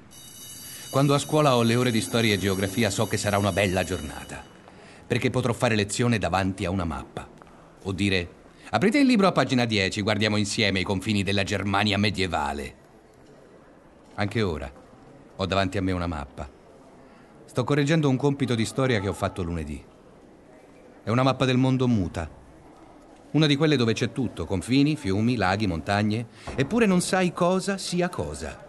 Quando 0.90 1.12
a 1.12 1.18
scuola 1.18 1.56
ho 1.56 1.62
le 1.62 1.74
ore 1.74 1.90
di 1.90 2.00
storia 2.00 2.34
e 2.34 2.38
geografia 2.38 2.88
so 2.88 3.08
che 3.08 3.16
sarà 3.16 3.36
una 3.36 3.50
bella 3.50 3.82
giornata, 3.82 4.44
perché 5.04 5.30
potrò 5.30 5.52
fare 5.52 5.74
lezione 5.74 6.18
davanti 6.18 6.64
a 6.64 6.70
una 6.70 6.84
mappa 6.84 7.28
o 7.82 7.92
dire 7.92 8.42
Aprite 8.74 8.98
il 8.98 9.06
libro 9.06 9.28
a 9.28 9.32
pagina 9.32 9.66
10, 9.66 10.02
guardiamo 10.02 10.36
insieme 10.36 10.80
i 10.80 10.82
confini 10.82 11.22
della 11.22 11.44
Germania 11.44 11.96
medievale. 11.96 12.74
Anche 14.14 14.42
ora 14.42 14.68
ho 15.36 15.46
davanti 15.46 15.78
a 15.78 15.80
me 15.80 15.92
una 15.92 16.08
mappa. 16.08 16.50
Sto 17.44 17.62
correggendo 17.62 18.08
un 18.08 18.16
compito 18.16 18.56
di 18.56 18.64
storia 18.64 18.98
che 18.98 19.06
ho 19.06 19.12
fatto 19.12 19.44
lunedì. 19.44 19.80
È 21.04 21.08
una 21.08 21.22
mappa 21.22 21.44
del 21.44 21.56
mondo 21.56 21.86
muta. 21.86 22.28
Una 23.30 23.46
di 23.46 23.54
quelle 23.54 23.76
dove 23.76 23.92
c'è 23.92 24.10
tutto, 24.10 24.44
confini, 24.44 24.96
fiumi, 24.96 25.36
laghi, 25.36 25.68
montagne, 25.68 26.26
eppure 26.56 26.86
non 26.86 27.00
sai 27.00 27.32
cosa 27.32 27.78
sia 27.78 28.08
cosa, 28.08 28.60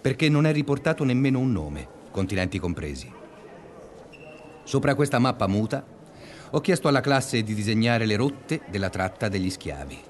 perché 0.00 0.28
non 0.28 0.46
è 0.46 0.52
riportato 0.52 1.02
nemmeno 1.02 1.40
un 1.40 1.50
nome, 1.50 1.88
continenti 2.12 2.60
compresi. 2.60 3.12
Sopra 4.62 4.94
questa 4.94 5.18
mappa 5.18 5.48
muta 5.48 5.89
ho 6.52 6.60
chiesto 6.60 6.88
alla 6.88 7.00
classe 7.00 7.44
di 7.44 7.54
disegnare 7.54 8.06
le 8.06 8.16
rotte 8.16 8.62
della 8.68 8.88
tratta 8.88 9.28
degli 9.28 9.50
schiavi. 9.50 10.02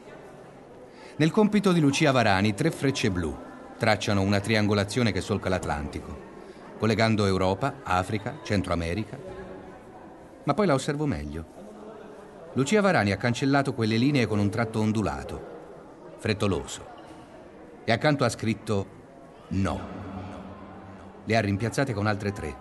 Nel 1.17 1.31
compito 1.31 1.71
di 1.73 1.81
Lucia 1.81 2.13
Varani, 2.13 2.55
tre 2.55 2.71
frecce 2.71 3.11
blu 3.11 3.37
tracciano 3.77 4.23
una 4.23 4.41
triangolazione 4.41 5.13
che 5.13 5.21
solca 5.21 5.51
l'Atlantico, 5.51 6.29
collegando 6.79 7.27
Europa, 7.27 7.81
Africa, 7.83 8.39
Centro 8.43 8.73
America. 8.73 9.19
Ma 10.45 10.55
poi 10.55 10.67
la 10.67 10.75
osservo 10.75 11.05
meglio. 11.05 11.59
Lucia 12.55 12.81
Varani 12.81 13.13
ha 13.13 13.19
cancellato 13.19 13.75
quelle 13.75 13.99
linee 13.99 14.27
con 14.27 14.39
un 14.39 14.49
tratto 14.49 14.81
ondulato, 14.81 16.15
frettoloso, 16.17 16.87
e 17.85 17.93
accanto 17.93 18.25
ha 18.25 18.29
scritto 18.31 18.87
no. 19.49 19.81
Le 21.25 21.37
ha 21.37 21.41
rimpiazzate 21.41 21.93
con 21.93 22.07
altre 22.07 22.33
tre, 22.33 22.57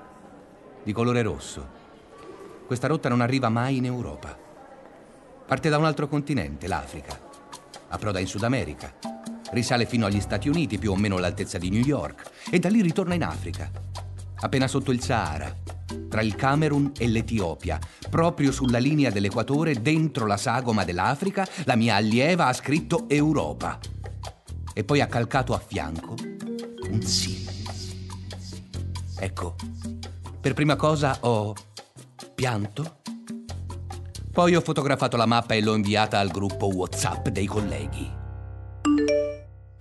di 0.83 0.91
colore 0.91 1.21
rosso, 1.21 1.78
questa 2.69 2.85
rotta 2.85 3.09
non 3.09 3.21
arriva 3.21 3.49
mai 3.49 3.77
in 3.77 3.85
Europa. 3.85 4.37
Parte 5.47 5.69
da 5.69 5.79
un 5.79 5.85
altro 5.85 6.07
continente, 6.07 6.67
l'Africa. 6.67 7.19
Approda 7.87 8.19
in 8.19 8.27
Sud 8.27 8.43
America. 8.43 8.93
Risale 9.49 9.87
fino 9.87 10.05
agli 10.05 10.21
Stati 10.21 10.49
Uniti, 10.49 10.77
più 10.77 10.91
o 10.91 10.95
meno 10.95 11.15
all'altezza 11.15 11.57
di 11.57 11.71
New 11.71 11.81
York, 11.81 12.29
e 12.51 12.59
da 12.59 12.69
lì 12.69 12.83
ritorna 12.83 13.15
in 13.15 13.23
Africa. 13.23 13.71
Appena 14.41 14.67
sotto 14.67 14.91
il 14.91 15.01
Sahara, 15.01 15.51
tra 16.07 16.21
il 16.21 16.35
Camerun 16.35 16.91
e 16.95 17.07
l'Etiopia, 17.07 17.79
proprio 18.07 18.51
sulla 18.51 18.77
linea 18.77 19.09
dell'equatore, 19.09 19.81
dentro 19.81 20.27
la 20.27 20.37
sagoma 20.37 20.85
dell'Africa, 20.85 21.47
la 21.63 21.75
mia 21.75 21.95
allieva 21.95 22.45
ha 22.45 22.53
scritto 22.53 23.09
Europa. 23.09 23.79
E 24.75 24.83
poi 24.83 25.01
ha 25.01 25.07
calcato 25.07 25.55
a 25.55 25.57
fianco 25.57 26.13
un 26.87 27.01
sì. 27.01 27.47
Ecco, 29.17 29.55
per 30.39 30.53
prima 30.53 30.75
cosa 30.75 31.17
ho 31.21 31.55
pianto? 32.39 33.01
Poi 34.31 34.55
ho 34.55 34.61
fotografato 34.61 35.17
la 35.17 35.25
mappa 35.25 35.55
e 35.55 35.61
l'ho 35.61 35.75
inviata 35.75 36.19
al 36.19 36.29
gruppo 36.29 36.67
WhatsApp 36.67 37.27
dei 37.27 37.45
colleghi. 37.45 38.09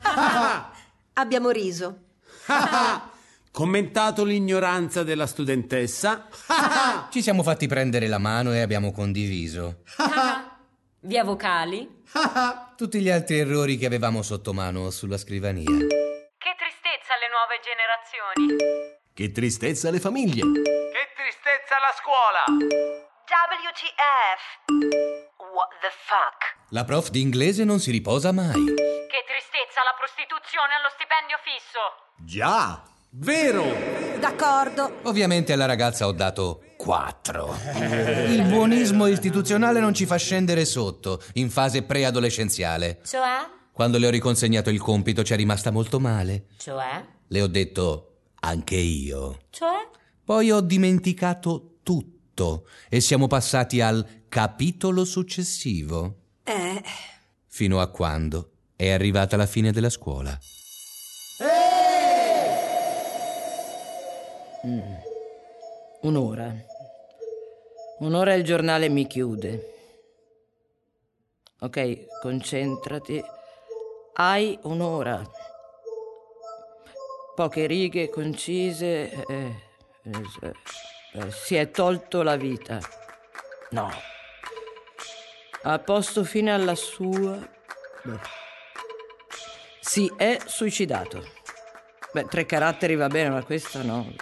Abbiamo 1.14 1.50
riso. 1.50 1.98
Commentato 3.52 4.24
l'ignoranza 4.24 5.04
della 5.04 5.28
studentessa. 5.28 6.26
Ci 7.10 7.22
siamo 7.22 7.44
fatti 7.44 7.68
prendere 7.68 8.08
la 8.08 8.18
mano 8.18 8.52
e 8.52 8.60
abbiamo 8.60 8.90
condiviso. 8.90 9.84
Via 11.02 11.22
vocali. 11.22 12.02
Tutti 12.76 13.00
gli 13.00 13.08
altri 13.08 13.38
errori 13.38 13.76
che 13.76 13.86
avevamo 13.86 14.22
sotto 14.22 14.52
mano 14.52 14.90
sulla 14.90 15.16
scrivania. 15.16 15.62
Che 15.62 16.54
tristezza 16.58 17.14
alle 17.14 17.28
nuove 17.30 17.60
generazioni. 17.62 18.96
Che 19.14 19.30
tristezza 19.30 19.88
alle 19.88 20.00
famiglie. 20.00 20.42
Che 20.42 21.07
tristezza 21.68 21.76
alla 21.76 21.92
scuola. 21.92 22.44
WTF. 23.28 24.42
What 25.52 25.68
the 25.80 25.92
fuck? 26.06 26.56
La 26.70 26.84
prof 26.84 27.10
di 27.10 27.20
inglese 27.20 27.64
non 27.64 27.78
si 27.78 27.90
riposa 27.90 28.32
mai. 28.32 28.52
Che 28.52 29.24
tristezza 29.26 29.84
la 29.84 29.94
prostituzione 29.96 30.74
allo 30.78 30.88
stipendio 30.94 31.36
fisso. 31.44 32.24
Già, 32.24 32.82
Vero. 33.10 33.64
D'accordo. 34.18 35.00
Ovviamente 35.04 35.52
alla 35.52 35.66
ragazza 35.66 36.06
ho 36.06 36.12
dato 36.12 36.62
4. 36.76 37.56
Il 38.28 38.44
buonismo 38.44 39.06
istituzionale 39.06 39.80
non 39.80 39.94
ci 39.94 40.04
fa 40.06 40.16
scendere 40.16 40.64
sotto, 40.64 41.22
in 41.34 41.50
fase 41.50 41.82
preadolescenziale. 41.82 43.00
Cioè? 43.04 43.46
Quando 43.72 43.98
le 43.98 44.06
ho 44.06 44.10
riconsegnato 44.10 44.70
il 44.70 44.80
compito 44.80 45.22
ci 45.22 45.32
è 45.32 45.36
rimasta 45.36 45.70
molto 45.70 46.00
male. 46.00 46.48
Cioè? 46.58 47.04
Le 47.28 47.42
ho 47.42 47.46
detto 47.46 48.20
anche 48.40 48.76
io. 48.76 49.38
Cioè? 49.50 49.88
Poi 50.28 50.50
ho 50.50 50.60
dimenticato 50.60 51.78
tutto 51.82 52.66
e 52.90 53.00
siamo 53.00 53.28
passati 53.28 53.80
al 53.80 54.26
capitolo 54.28 55.06
successivo. 55.06 56.16
Eh, 56.44 56.82
Fino 57.46 57.80
a 57.80 57.88
quando 57.88 58.50
è 58.76 58.90
arrivata 58.90 59.38
la 59.38 59.46
fine 59.46 59.72
della 59.72 59.88
scuola. 59.88 60.38
Un'ora. 66.02 66.54
Un'ora 68.00 68.34
e 68.34 68.36
il 68.36 68.44
giornale 68.44 68.90
mi 68.90 69.06
chiude. 69.06 69.74
Ok, 71.60 72.20
concentrati. 72.20 73.22
Hai 74.12 74.58
un'ora. 74.64 75.26
Poche 77.34 77.66
righe 77.66 78.10
concise. 78.10 79.10
eh, 79.10 79.24
eh, 79.26 79.34
Eh, 79.34 79.67
si 81.30 81.56
è 81.56 81.70
tolto 81.70 82.22
la 82.22 82.36
vita. 82.36 82.78
No. 83.70 83.90
Ha 85.62 85.78
posto 85.80 86.24
fine 86.24 86.52
alla 86.52 86.74
sua. 86.74 87.36
Beh. 88.02 88.18
Si 89.80 90.12
è 90.16 90.38
suicidato. 90.44 91.26
Beh, 92.12 92.26
tre 92.26 92.46
caratteri 92.46 92.94
va 92.94 93.08
bene, 93.08 93.30
ma 93.30 93.42
questo 93.42 93.82
no. 93.82 94.14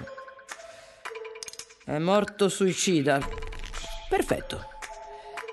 È 1.85 1.99
morto 1.99 2.49
suicida. 2.49 3.21
Perfetto. 4.09 4.68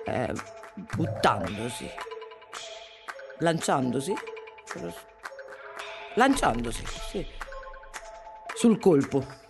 Eh, 0.06 0.34
buttandosi. 0.96 1.90
Lanciandosi. 3.40 4.14
Lanciandosi, 6.16 6.86
sì. 7.10 7.28
Sul 8.56 8.80
colpo. 8.80 9.43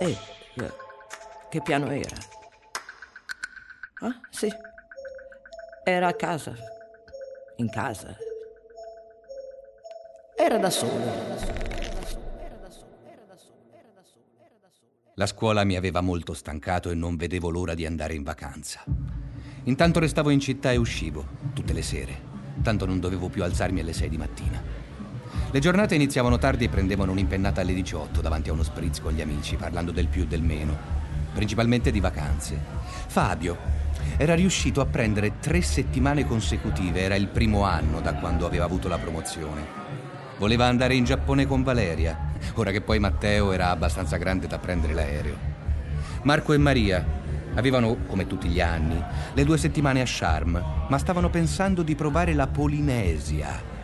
Eh, 0.00 0.16
eh, 0.54 0.72
che 1.50 1.60
piano 1.60 1.90
era? 1.90 2.16
Ah, 4.00 4.20
sì. 4.30 4.48
Era 5.84 6.06
a 6.06 6.14
casa. 6.14 6.54
In 7.56 7.68
casa. 7.68 8.16
Era 10.36 10.58
da 10.58 10.70
solo. 10.70 11.56
La 15.14 15.26
scuola 15.26 15.64
mi 15.64 15.74
aveva 15.74 16.00
molto 16.00 16.32
stancato 16.32 16.90
e 16.90 16.94
non 16.94 17.16
vedevo 17.16 17.50
l'ora 17.50 17.74
di 17.74 17.84
andare 17.84 18.14
in 18.14 18.22
vacanza. 18.22 18.84
Intanto 19.64 19.98
restavo 19.98 20.30
in 20.30 20.38
città 20.38 20.70
e 20.70 20.76
uscivo, 20.76 21.26
tutte 21.52 21.72
le 21.72 21.82
sere. 21.82 22.26
Tanto 22.62 22.86
non 22.86 23.00
dovevo 23.00 23.28
più 23.28 23.42
alzarmi 23.42 23.80
alle 23.80 23.92
6 23.92 24.08
di 24.08 24.16
mattina. 24.16 24.77
Le 25.50 25.60
giornate 25.60 25.94
iniziavano 25.94 26.36
tardi 26.36 26.66
e 26.66 26.68
prendevano 26.68 27.12
un'impennata 27.12 27.62
alle 27.62 27.72
18 27.72 28.20
davanti 28.20 28.50
a 28.50 28.52
uno 28.52 28.62
spritz 28.62 29.00
con 29.00 29.12
gli 29.12 29.22
amici, 29.22 29.56
parlando 29.56 29.92
del 29.92 30.06
più 30.06 30.24
e 30.24 30.26
del 30.26 30.42
meno, 30.42 30.76
principalmente 31.32 31.90
di 31.90 32.00
vacanze. 32.00 32.60
Fabio 33.06 33.56
era 34.18 34.34
riuscito 34.34 34.82
a 34.82 34.86
prendere 34.86 35.38
tre 35.40 35.62
settimane 35.62 36.26
consecutive, 36.26 37.00
era 37.00 37.14
il 37.14 37.28
primo 37.28 37.62
anno 37.62 38.02
da 38.02 38.12
quando 38.16 38.44
aveva 38.44 38.66
avuto 38.66 38.88
la 38.88 38.98
promozione. 38.98 39.66
Voleva 40.36 40.66
andare 40.66 40.94
in 40.94 41.04
Giappone 41.04 41.46
con 41.46 41.62
Valeria, 41.62 42.32
ora 42.52 42.70
che 42.70 42.82
poi 42.82 42.98
Matteo 42.98 43.50
era 43.52 43.70
abbastanza 43.70 44.18
grande 44.18 44.48
da 44.48 44.58
prendere 44.58 44.92
l'aereo. 44.92 45.38
Marco 46.24 46.52
e 46.52 46.58
Maria 46.58 47.02
avevano, 47.54 47.96
come 48.06 48.26
tutti 48.26 48.48
gli 48.48 48.60
anni, 48.60 49.02
le 49.32 49.44
due 49.44 49.56
settimane 49.56 50.02
a 50.02 50.06
Sharm, 50.06 50.62
ma 50.90 50.98
stavano 50.98 51.30
pensando 51.30 51.82
di 51.82 51.94
provare 51.94 52.34
la 52.34 52.46
Polinesia. 52.46 53.76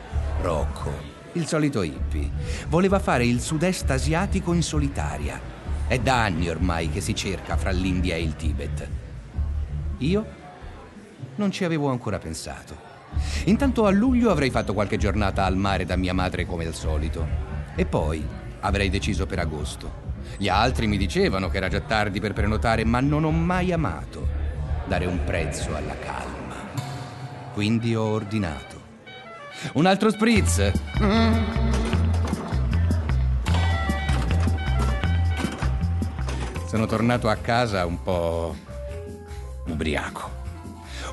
Rocco, 0.42 1.13
il 1.34 1.46
solito 1.46 1.82
hippie, 1.82 2.30
voleva 2.68 2.98
fare 2.98 3.24
il 3.24 3.40
sud-est 3.40 3.90
asiatico 3.90 4.52
in 4.52 4.62
solitaria. 4.62 5.40
È 5.86 5.98
da 5.98 6.22
anni 6.22 6.48
ormai 6.48 6.90
che 6.90 7.00
si 7.00 7.14
cerca 7.14 7.56
fra 7.56 7.70
l'India 7.70 8.14
e 8.16 8.22
il 8.22 8.36
Tibet. 8.36 8.88
Io 9.98 10.26
non 11.36 11.50
ci 11.50 11.64
avevo 11.64 11.90
ancora 11.90 12.18
pensato. 12.18 12.92
Intanto 13.44 13.86
a 13.86 13.90
luglio 13.90 14.30
avrei 14.30 14.50
fatto 14.50 14.74
qualche 14.74 14.96
giornata 14.96 15.44
al 15.44 15.56
mare 15.56 15.84
da 15.84 15.96
mia 15.96 16.14
madre 16.14 16.46
come 16.46 16.66
al 16.66 16.74
solito. 16.74 17.26
E 17.74 17.84
poi 17.84 18.24
avrei 18.60 18.88
deciso 18.88 19.26
per 19.26 19.40
agosto. 19.40 20.02
Gli 20.36 20.48
altri 20.48 20.86
mi 20.86 20.96
dicevano 20.96 21.48
che 21.48 21.58
era 21.58 21.68
già 21.68 21.80
tardi 21.80 22.20
per 22.20 22.32
prenotare, 22.32 22.84
ma 22.84 23.00
non 23.00 23.24
ho 23.24 23.30
mai 23.30 23.72
amato 23.72 24.26
dare 24.86 25.06
un 25.06 25.22
prezzo 25.24 25.74
alla 25.74 25.98
calma. 25.98 26.54
Quindi 27.52 27.94
ho 27.94 28.04
ordinato. 28.04 28.73
Un 29.72 29.86
altro 29.86 30.10
spritz. 30.10 30.72
Sono 36.66 36.86
tornato 36.86 37.28
a 37.28 37.36
casa 37.36 37.86
un 37.86 38.02
po' 38.02 38.54
ubriaco. 39.66 40.42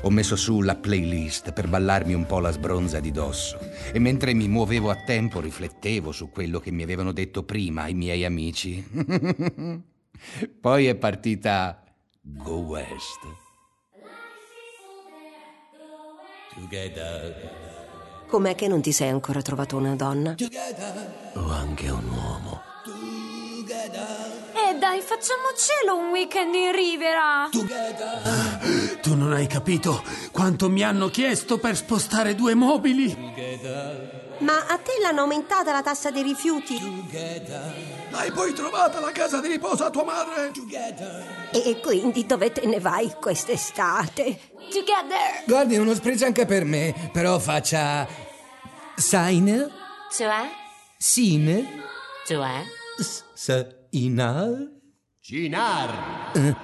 Ho 0.02 0.10
messo 0.10 0.36
su 0.36 0.60
la 0.60 0.74
playlist 0.74 1.52
per 1.52 1.68
ballarmi 1.68 2.12
un 2.12 2.26
po' 2.26 2.40
la 2.40 2.50
sbronza 2.50 2.98
di 3.00 3.12
dosso 3.12 3.58
e 3.92 3.98
mentre 3.98 4.34
mi 4.34 4.48
muovevo 4.48 4.90
a 4.90 4.96
tempo 4.96 5.40
riflettevo 5.40 6.10
su 6.10 6.30
quello 6.30 6.58
che 6.58 6.72
mi 6.72 6.82
avevano 6.82 7.12
detto 7.12 7.44
prima 7.44 7.86
i 7.86 7.94
miei 7.94 8.24
amici. 8.24 8.84
Poi 10.60 10.86
è 10.86 10.94
partita 10.96 11.82
Go 12.20 12.56
West. 12.58 13.20
Together. 16.54 17.71
Com'è 18.32 18.54
che 18.54 18.66
non 18.66 18.80
ti 18.80 18.92
sei 18.92 19.10
ancora 19.10 19.42
trovato 19.42 19.76
una 19.76 19.94
donna? 19.94 20.32
Together. 20.32 21.32
O 21.34 21.50
anche 21.50 21.90
un 21.90 22.08
uomo. 22.08 22.62
Eh 24.54 24.78
dai, 24.78 25.02
facciamocelo 25.02 25.94
un 25.94 26.08
weekend 26.08 26.54
in 26.54 26.72
Rivera! 26.72 27.50
Together. 27.50 29.00
Tu 29.02 29.14
non 29.14 29.34
hai 29.34 29.46
capito 29.46 30.02
quanto 30.30 30.70
mi 30.70 30.82
hanno 30.82 31.08
chiesto 31.08 31.58
per 31.58 31.76
spostare 31.76 32.34
due 32.34 32.54
mobili? 32.54 33.14
Ma 34.42 34.66
a 34.66 34.76
te 34.78 34.98
l'hanno 35.00 35.20
aumentata 35.20 35.70
la 35.70 35.82
tassa 35.82 36.10
dei 36.10 36.24
rifiuti? 36.24 36.76
Together. 36.78 37.74
Hai 38.10 38.32
poi 38.32 38.52
trovata 38.52 38.98
la 38.98 39.12
casa 39.12 39.40
di 39.40 39.46
riposo 39.46 39.84
a 39.84 39.90
tua 39.90 40.02
madre? 40.04 40.50
Together. 40.50 41.50
E 41.52 41.80
quindi 41.80 42.26
dove 42.26 42.50
te 42.50 42.66
ne 42.66 42.80
vai 42.80 43.14
quest'estate? 43.20 44.50
Together! 44.70 45.44
Guardi, 45.46 45.76
uno 45.76 45.94
spritz 45.94 46.22
anche 46.22 46.44
per 46.44 46.64
me, 46.64 47.10
però 47.12 47.38
faccia... 47.38 48.06
Sign? 48.96 49.62
Cioè? 50.10 50.50
Sin? 50.98 51.82
Cioè? 52.26 52.64
Sainar? 53.34 54.70
Cinar. 55.20 56.32
Eh, 56.34 56.56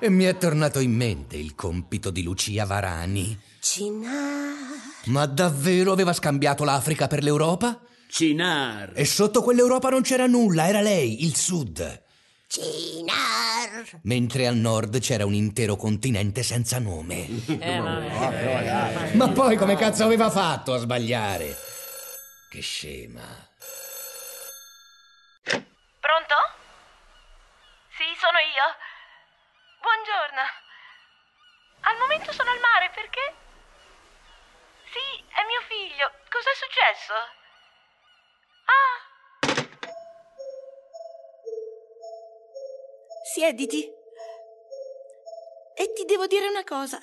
e 0.00 0.10
mi 0.10 0.24
è 0.24 0.36
tornato 0.36 0.80
in 0.80 0.92
mente 0.92 1.36
il 1.36 1.54
compito 1.54 2.10
di 2.10 2.24
Lucia 2.24 2.66
Varani. 2.66 3.38
Cinar. 3.60 4.93
Ma 5.06 5.26
davvero 5.26 5.92
aveva 5.92 6.12
scambiato 6.12 6.64
l'Africa 6.64 7.06
per 7.06 7.22
l'Europa? 7.22 7.80
Cinar. 8.08 8.92
E 8.94 9.04
sotto 9.04 9.42
quell'Europa 9.42 9.90
non 9.90 10.02
c'era 10.02 10.26
nulla, 10.26 10.68
era 10.68 10.80
lei, 10.80 11.24
il 11.24 11.36
sud. 11.36 12.02
Cinar. 12.46 14.00
Mentre 14.02 14.46
al 14.46 14.56
nord 14.56 15.00
c'era 15.00 15.26
un 15.26 15.34
intero 15.34 15.76
continente 15.76 16.42
senza 16.42 16.78
nome. 16.78 17.26
Eh, 17.46 17.78
vabbè. 17.80 19.14
Ma 19.14 19.28
poi 19.30 19.56
come 19.56 19.76
cazzo 19.76 20.04
aveva 20.04 20.30
fatto 20.30 20.72
a 20.72 20.78
sbagliare? 20.78 21.56
Che 22.48 22.60
scema. 22.60 23.26
Pronto? 25.42 26.36
Sì, 27.98 28.06
sono 28.16 28.38
io. 28.38 28.66
Buongiorno. 29.82 30.42
Al 31.80 31.98
momento 31.98 32.32
sono 32.32 32.50
al 32.50 32.60
mare 32.60 32.90
perché? 32.94 33.43
Sì, 34.94 35.00
è 35.26 35.42
mio 35.48 35.60
figlio. 35.66 36.06
Cos'è 36.30 36.54
successo? 36.54 37.14
Ah! 38.70 38.96
Siediti. 43.24 43.92
E 45.74 45.92
ti 45.94 46.04
devo 46.04 46.28
dire 46.28 46.46
una 46.46 46.62
cosa. 46.62 47.00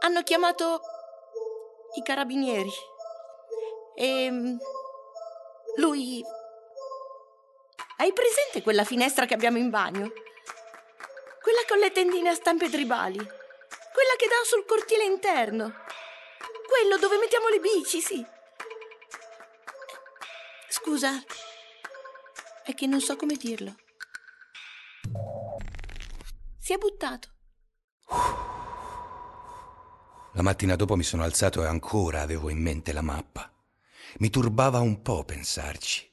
Hanno 0.00 0.24
chiamato 0.24 0.80
i 1.94 2.02
carabinieri. 2.02 2.72
E 3.94 4.56
lui... 5.76 6.20
Hai 7.98 8.12
presente 8.12 8.62
quella 8.62 8.82
finestra 8.82 9.24
che 9.24 9.34
abbiamo 9.34 9.58
in 9.58 9.70
bagno? 9.70 10.12
Quella 11.40 11.62
con 11.68 11.78
le 11.78 11.92
tendine 11.92 12.30
a 12.30 12.34
stampe 12.34 12.68
tribali. 12.68 13.18
Quella 13.18 14.16
che 14.16 14.26
dà 14.26 14.42
sul 14.44 14.64
cortile 14.64 15.04
interno. 15.04 15.86
Quello 16.80 16.96
dove 16.96 17.18
mettiamo 17.18 17.48
le 17.48 17.58
bici, 17.58 18.00
sì. 18.00 18.24
Scusa. 20.68 21.10
È 22.62 22.72
che 22.72 22.86
non 22.86 23.00
so 23.00 23.16
come 23.16 23.34
dirlo. 23.34 23.74
Si 26.56 26.72
è 26.72 26.76
buttato. 26.76 27.30
La 30.34 30.42
mattina 30.42 30.76
dopo 30.76 30.94
mi 30.94 31.02
sono 31.02 31.24
alzato 31.24 31.64
e 31.64 31.66
ancora 31.66 32.20
avevo 32.20 32.48
in 32.48 32.62
mente 32.62 32.92
la 32.92 33.02
mappa. 33.02 33.52
Mi 34.18 34.30
turbava 34.30 34.78
un 34.78 35.02
po' 35.02 35.24
pensarci. 35.24 36.08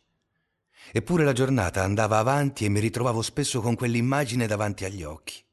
Eppure 0.92 1.24
la 1.24 1.34
giornata 1.34 1.84
andava 1.84 2.18
avanti 2.18 2.66
e 2.66 2.70
mi 2.70 2.80
ritrovavo 2.80 3.22
spesso 3.22 3.62
con 3.62 3.76
quell'immagine 3.76 4.48
davanti 4.48 4.84
agli 4.84 5.04
occhi. 5.04 5.46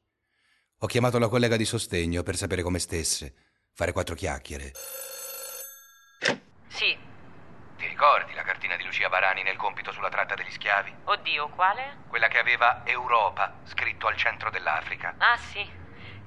Ho 0.79 0.87
chiamato 0.87 1.19
la 1.19 1.29
collega 1.29 1.55
di 1.55 1.65
sostegno 1.65 2.23
per 2.23 2.35
sapere 2.35 2.63
come 2.63 2.79
stesse, 2.79 3.42
fare 3.73 3.91
quattro 3.91 4.15
chiacchiere. 4.15 4.71
Sì. 6.67 6.97
Ti 7.77 7.87
ricordi 7.87 8.33
la 8.33 8.43
cartina 8.43 8.75
di 8.77 8.83
Lucia 8.83 9.09
Varani 9.09 9.43
nel 9.43 9.57
compito 9.57 9.91
sulla 9.91 10.09
tratta 10.09 10.35
degli 10.35 10.51
schiavi? 10.51 10.93
Oddio, 11.05 11.49
quale? 11.49 11.97
Quella 12.07 12.27
che 12.27 12.39
aveva 12.39 12.85
Europa 12.85 13.51
scritto 13.65 14.07
al 14.07 14.15
centro 14.15 14.49
dell'Africa. 14.49 15.15
Ah, 15.17 15.37
sì. 15.37 15.67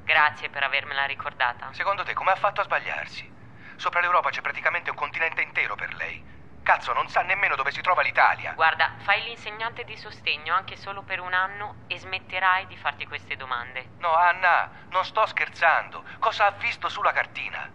Grazie 0.04 0.50
per 0.50 0.62
avermela 0.62 1.04
ricordata. 1.04 1.70
Secondo 1.72 2.02
te 2.04 2.14
come 2.14 2.32
ha 2.32 2.36
fatto 2.36 2.60
a 2.60 2.64
sbagliarsi? 2.64 3.28
Sopra 3.76 4.00
l'Europa 4.00 4.30
c'è 4.30 4.40
praticamente 4.40 4.90
un 4.90 4.96
continente 4.96 5.42
intero 5.42 5.74
per 5.74 5.94
lei. 5.94 6.22
Cazzo, 6.66 6.92
non 6.92 7.08
sa 7.08 7.22
nemmeno 7.22 7.54
dove 7.54 7.70
si 7.70 7.80
trova 7.80 8.02
l'Italia. 8.02 8.52
Guarda, 8.54 8.94
fai 8.98 9.22
l'insegnante 9.22 9.84
di 9.84 9.96
sostegno 9.96 10.52
anche 10.52 10.76
solo 10.76 11.02
per 11.02 11.20
un 11.20 11.32
anno 11.32 11.84
e 11.86 11.96
smetterai 11.96 12.66
di 12.66 12.76
farti 12.76 13.06
queste 13.06 13.36
domande. 13.36 13.90
No, 13.98 14.12
Anna, 14.12 14.68
non 14.90 15.04
sto 15.04 15.24
scherzando. 15.26 16.02
Cosa 16.18 16.46
ha 16.46 16.50
visto 16.50 16.88
sulla 16.88 17.12
cartina? 17.12 17.70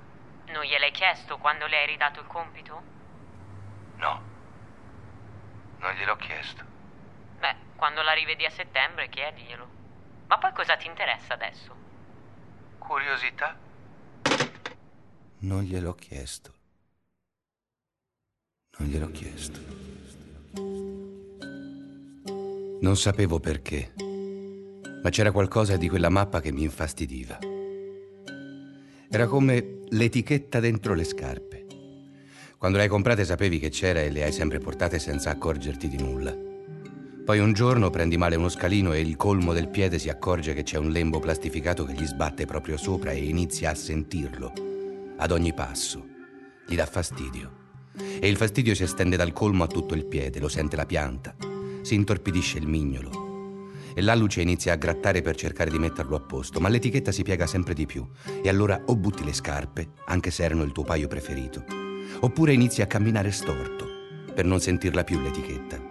Non 0.48 0.64
gliel'hai 0.66 0.92
chiesto 0.92 1.38
quando 1.38 1.68
le 1.68 1.78
hai 1.78 1.86
ridato 1.86 2.20
il 2.20 2.28
compito? 2.28 2.84
No. 3.96 4.22
Non 5.78 5.94
gliel'ho 5.94 6.18
chiesto. 6.18 6.62
Beh, 7.40 7.56
quando 7.78 8.02
la 8.02 8.12
rivedi 8.12 8.44
a 8.44 8.50
settembre 8.50 9.08
chiediglielo. 9.08 9.70
Ma 10.28 10.38
poi 10.38 10.52
cosa 10.52 10.76
ti 10.76 10.88
interessa 10.88 11.36
adesso? 11.36 11.74
Curiosità? 12.78 13.56
Non 15.38 15.62
gliel'ho 15.62 15.96
chiesto. 15.96 16.60
Non 18.82 18.90
gliel'ho 18.90 19.12
chiesto. 19.12 19.60
Non 22.82 22.98
sapevo 22.98 23.40
perché, 23.40 23.94
ma 25.04 25.10
c'era 25.12 25.32
qualcosa 25.32 25.78
di 25.78 25.88
quella 25.88 26.10
mappa 26.10 26.42
che 26.42 26.52
mi 26.52 26.64
infastidiva. 26.64 27.38
Era 29.08 29.28
come 29.28 29.82
l'etichetta 29.90 30.60
dentro 30.60 30.96
le 30.96 31.04
scarpe. 31.04 31.68
Quando 32.58 32.78
le 32.78 32.86
hai 32.86 32.90
comprate 32.90 33.24
sapevi 33.24 33.60
che 33.60 33.70
c'era 33.70 34.02
e 34.02 34.10
le 34.10 34.24
hai 34.24 34.32
sempre 34.32 34.58
portate 34.58 34.98
senza 34.98 35.30
accorgerti 35.30 35.88
di 35.88 36.02
nulla. 36.02 36.36
Poi 37.24 37.38
un 37.38 37.54
giorno 37.54 37.92
prendi 37.92 38.18
male 38.18 38.36
uno 38.36 38.50
scalino 38.50 38.94
e 38.94 39.02
il 39.02 39.16
colmo 39.16 39.54
del 39.54 39.70
piede 39.70 40.00
si 40.00 40.10
accorge 40.10 40.56
che 40.56 40.64
c'è 40.64 40.80
un 40.80 40.90
lembo 40.90 41.20
plastificato 41.20 41.86
che 41.86 41.94
gli 41.94 42.06
sbatte 42.06 42.48
proprio 42.48 42.78
sopra 42.78 43.12
e 43.12 43.26
inizia 43.26 43.70
a 43.70 43.76
sentirlo. 43.76 44.52
Ad 45.18 45.30
ogni 45.30 45.54
passo. 45.54 46.04
Gli 46.66 46.76
dà 46.76 46.88
fastidio. 46.88 47.61
E 47.98 48.28
il 48.28 48.38
fastidio 48.38 48.74
si 48.76 48.84
estende 48.84 49.18
dal 49.18 49.34
colmo 49.34 49.64
a 49.64 49.68
tutto 49.68 49.94
il 49.94 50.06
piede, 50.06 50.40
lo 50.40 50.48
sente 50.48 50.76
la 50.76 50.86
pianta. 50.86 51.36
Si 51.82 51.96
intorpidisce 51.96 52.58
il 52.58 52.68
mignolo. 52.68 53.30
E 53.94 54.02
l'alluce 54.02 54.42
inizia 54.42 54.74
a 54.74 54.78
grattare 54.78 55.22
per 55.22 55.36
cercare 55.36 55.70
di 55.70 55.80
metterlo 55.80 56.16
a 56.16 56.22
posto, 56.22 56.60
ma 56.60 56.70
l'etichetta 56.70 57.12
si 57.12 57.24
piega 57.24 57.46
sempre 57.46 57.74
di 57.74 57.86
più. 57.86 58.08
E 58.42 58.48
allora 58.48 58.82
o 58.86 58.96
butti 58.96 59.24
le 59.26 59.34
scarpe, 59.34 59.90
anche 60.06 60.32
se 60.32 60.44
erano 60.44 60.64
il 60.64 60.72
tuo 60.72 60.84
paio 60.84 61.08
preferito, 61.08 61.66
oppure 62.22 62.54
inizi 62.54 62.82
a 62.82 62.88
camminare 62.88 63.32
storto 63.32 63.86
per 64.34 64.46
non 64.46 64.62
sentirla 64.62 65.04
più 65.04 65.20
l'etichetta. 65.20 65.90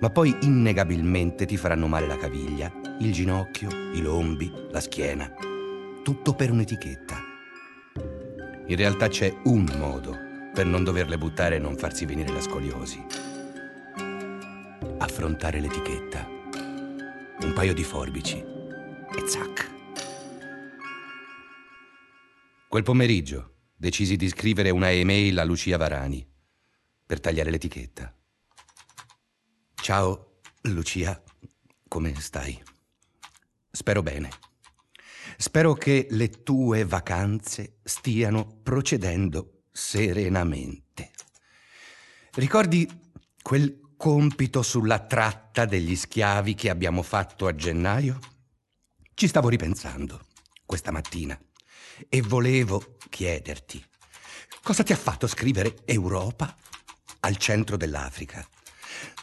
Ma 0.00 0.10
poi 0.10 0.36
innegabilmente 0.42 1.46
ti 1.46 1.56
faranno 1.56 1.86
male 1.86 2.06
la 2.06 2.16
caviglia, 2.16 2.72
il 3.00 3.12
ginocchio, 3.12 3.68
i 3.92 4.00
lombi, 4.00 4.52
la 4.70 4.80
schiena. 4.80 5.32
Tutto 6.02 6.34
per 6.34 6.50
un'etichetta. 6.50 7.16
In 8.66 8.76
realtà 8.76 9.08
c'è 9.08 9.34
un 9.44 9.70
modo 9.78 10.23
per 10.54 10.66
non 10.66 10.84
doverle 10.84 11.18
buttare 11.18 11.56
e 11.56 11.58
non 11.58 11.76
farsi 11.76 12.06
venire 12.06 12.32
la 12.32 12.40
scoliosi. 12.40 13.04
Affrontare 14.98 15.58
l'etichetta. 15.58 16.24
Un 17.40 17.52
paio 17.52 17.74
di 17.74 17.82
forbici 17.82 18.36
e 18.36 19.28
zac. 19.28 19.72
Quel 22.68 22.84
pomeriggio 22.84 23.54
decisi 23.74 24.14
di 24.14 24.28
scrivere 24.28 24.70
una 24.70 24.92
email 24.92 25.40
a 25.40 25.44
Lucia 25.44 25.76
Varani 25.76 26.24
per 27.04 27.18
tagliare 27.18 27.50
l'etichetta. 27.50 28.16
Ciao, 29.74 30.38
Lucia, 30.62 31.20
come 31.88 32.14
stai? 32.20 32.62
Spero 33.72 34.02
bene. 34.02 34.28
Spero 35.36 35.74
che 35.74 36.06
le 36.10 36.28
tue 36.44 36.84
vacanze 36.84 37.78
stiano 37.82 38.60
procedendo 38.62 39.53
serenamente. 39.76 41.10
Ricordi 42.34 42.88
quel 43.42 43.80
compito 43.96 44.62
sulla 44.62 45.00
tratta 45.00 45.64
degli 45.64 45.96
schiavi 45.96 46.54
che 46.54 46.70
abbiamo 46.70 47.02
fatto 47.02 47.48
a 47.48 47.54
gennaio? 47.56 48.20
Ci 49.14 49.26
stavo 49.26 49.48
ripensando 49.48 50.26
questa 50.64 50.92
mattina 50.92 51.36
e 52.08 52.22
volevo 52.22 52.96
chiederti 53.08 53.84
cosa 54.62 54.84
ti 54.84 54.92
ha 54.92 54.96
fatto 54.96 55.26
scrivere 55.26 55.78
Europa 55.84 56.56
al 57.20 57.36
centro 57.36 57.76
dell'Africa? 57.76 58.46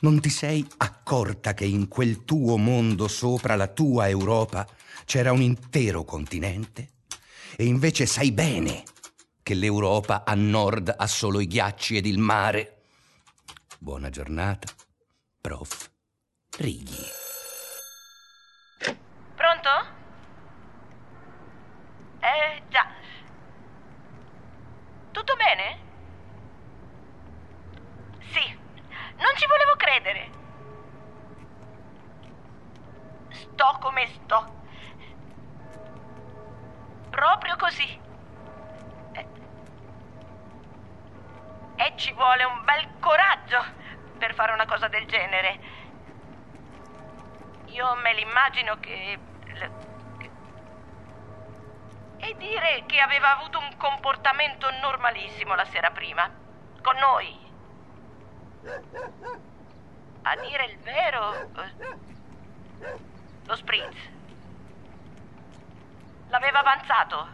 Non 0.02 0.20
ti 0.20 0.30
sei 0.30 0.66
accorta 0.78 1.54
che 1.54 1.66
in 1.66 1.88
quel 1.88 2.26
tuo 2.26 2.58
mondo 2.58 3.08
sopra 3.08 3.56
la 3.56 3.68
tua 3.68 4.10
Europa 4.10 4.68
c'era 5.06 5.32
un 5.32 5.42
intero 5.42 6.04
continente? 6.04 6.90
E 7.56 7.66
invece 7.66 8.06
sai 8.06 8.32
bene 8.34 8.84
che 9.52 9.58
l'Europa 9.58 10.24
a 10.26 10.34
nord 10.34 10.96
ha 10.98 11.08
solo 11.08 11.42
i 11.42 11.46
ghiacci 11.46 11.98
ed 11.98 12.06
il 12.06 12.20
mare. 12.20 12.84
Buona 13.80 14.10
giornata, 14.10 14.72
prof. 15.42 15.92
Righi. 16.60 17.06
Pronto? 19.36 19.70
Eh, 22.22 22.64
già. 22.70 22.88
Tutto 25.12 25.36
bene? 25.36 25.80
Sì, 28.32 28.58
non 29.18 29.36
ci 29.36 29.48
volevo 29.48 29.76
credere. 29.76 30.30
Sto 33.32 33.78
come 33.82 34.08
sto. 34.08 34.60
Proprio 37.10 37.58
così. 37.58 38.01
Ci 41.96 42.12
vuole 42.14 42.44
un 42.44 42.64
bel 42.64 42.88
coraggio 43.00 43.64
per 44.18 44.34
fare 44.34 44.52
una 44.54 44.66
cosa 44.66 44.88
del 44.88 45.06
genere. 45.06 45.60
Io 47.66 47.96
me 47.96 48.14
l'immagino 48.14 48.80
che... 48.80 49.20
E 52.24 52.36
dire 52.38 52.84
che 52.86 53.00
aveva 53.00 53.38
avuto 53.38 53.58
un 53.58 53.76
comportamento 53.78 54.70
normalissimo 54.80 55.56
la 55.56 55.66
sera 55.66 55.90
prima, 55.90 56.30
con 56.82 56.96
noi. 56.98 57.50
A 60.24 60.36
dire 60.36 60.66
il 60.66 60.78
vero, 60.80 61.34
eh, 61.34 61.98
lo 63.46 63.56
spritz 63.56 64.20
l'aveva 66.32 66.60
avanzato. 66.60 67.28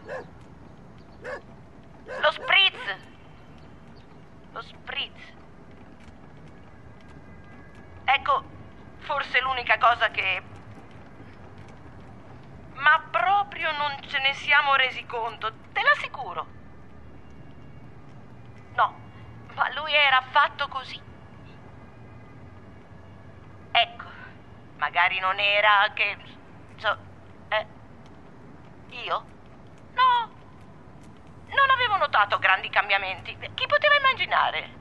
Lo 2.20 2.30
spritz. 2.32 3.06
Lo 4.58 4.64
spritz. 4.64 5.22
Ecco, 8.04 8.42
forse 8.98 9.40
l'unica 9.40 9.78
cosa 9.78 10.10
che... 10.10 10.42
Ma 12.74 13.00
proprio 13.08 13.70
non 13.70 14.00
ce 14.00 14.18
ne 14.18 14.34
siamo 14.34 14.74
resi 14.74 15.06
conto, 15.06 15.52
te 15.72 15.80
l'assicuro. 15.80 16.44
No, 18.74 18.94
ma 19.54 19.72
lui 19.74 19.94
era 19.94 20.20
fatto 20.22 20.66
così. 20.66 21.00
Ecco, 23.70 24.08
magari 24.78 25.20
non 25.20 25.38
era 25.38 25.88
che... 25.94 26.16
So, 26.78 26.98
eh, 27.50 27.66
io? 29.04 29.24
No, 29.94 30.37
non 31.48 31.70
avevo 31.70 31.96
notato 31.96 32.38
grandi 32.38 32.68
cambiamenti. 32.68 33.36
Chi 33.54 33.66
poteva 33.66 33.96
immaginare? 33.96 34.76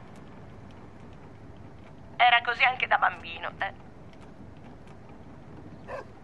Era 2.18 2.42
così 2.42 2.64
anche 2.64 2.88
da 2.88 2.98
bambino. 2.98 3.52
Eh. 3.60 3.74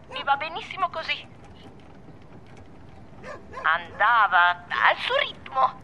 Mi 0.10 0.24
va 0.24 0.36
benissimo 0.38 0.90
così. 0.90 1.32
Andava 3.62 4.66
al 4.68 4.98
suo 4.98 5.18
ritmo. 5.20 5.82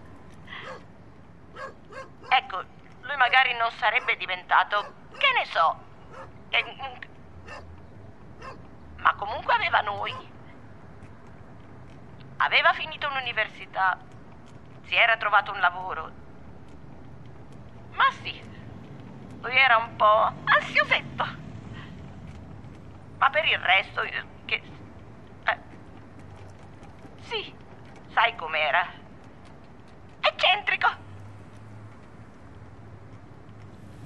Ecco, 2.30 2.63
lui 3.02 3.15
magari 3.15 3.54
non 3.56 3.72
sarebbe 3.72 4.15
diventato, 4.17 4.93
che 5.17 5.32
ne 5.32 5.45
so, 5.45 5.80
eh, 6.50 6.98
ma 8.98 9.13
comunque 9.15 9.54
aveva 9.54 9.82
noi. 9.82 10.13
Aveva 12.38 12.74
finito 12.74 13.10
l'università, 13.10 13.98
si 14.89 14.95
era 14.95 15.17
trovato 15.17 15.52
un 15.52 15.60
lavoro. 15.60 16.12
Ma 17.91 18.06
sì, 18.23 18.41
lui 19.41 19.56
era 19.56 19.78
un 19.78 19.95
po' 19.95 20.34
ansiosetto. 20.45 21.28
Ma 23.19 23.30
per 23.30 23.45
il 23.45 23.60
resto, 23.60 24.02
eh, 24.02 24.23
che... 24.45 24.62
Eh, 25.43 25.58
sì, 27.21 27.54
sai 28.13 28.36
com'era. 28.36 28.84
Eccentrico. 30.21 30.89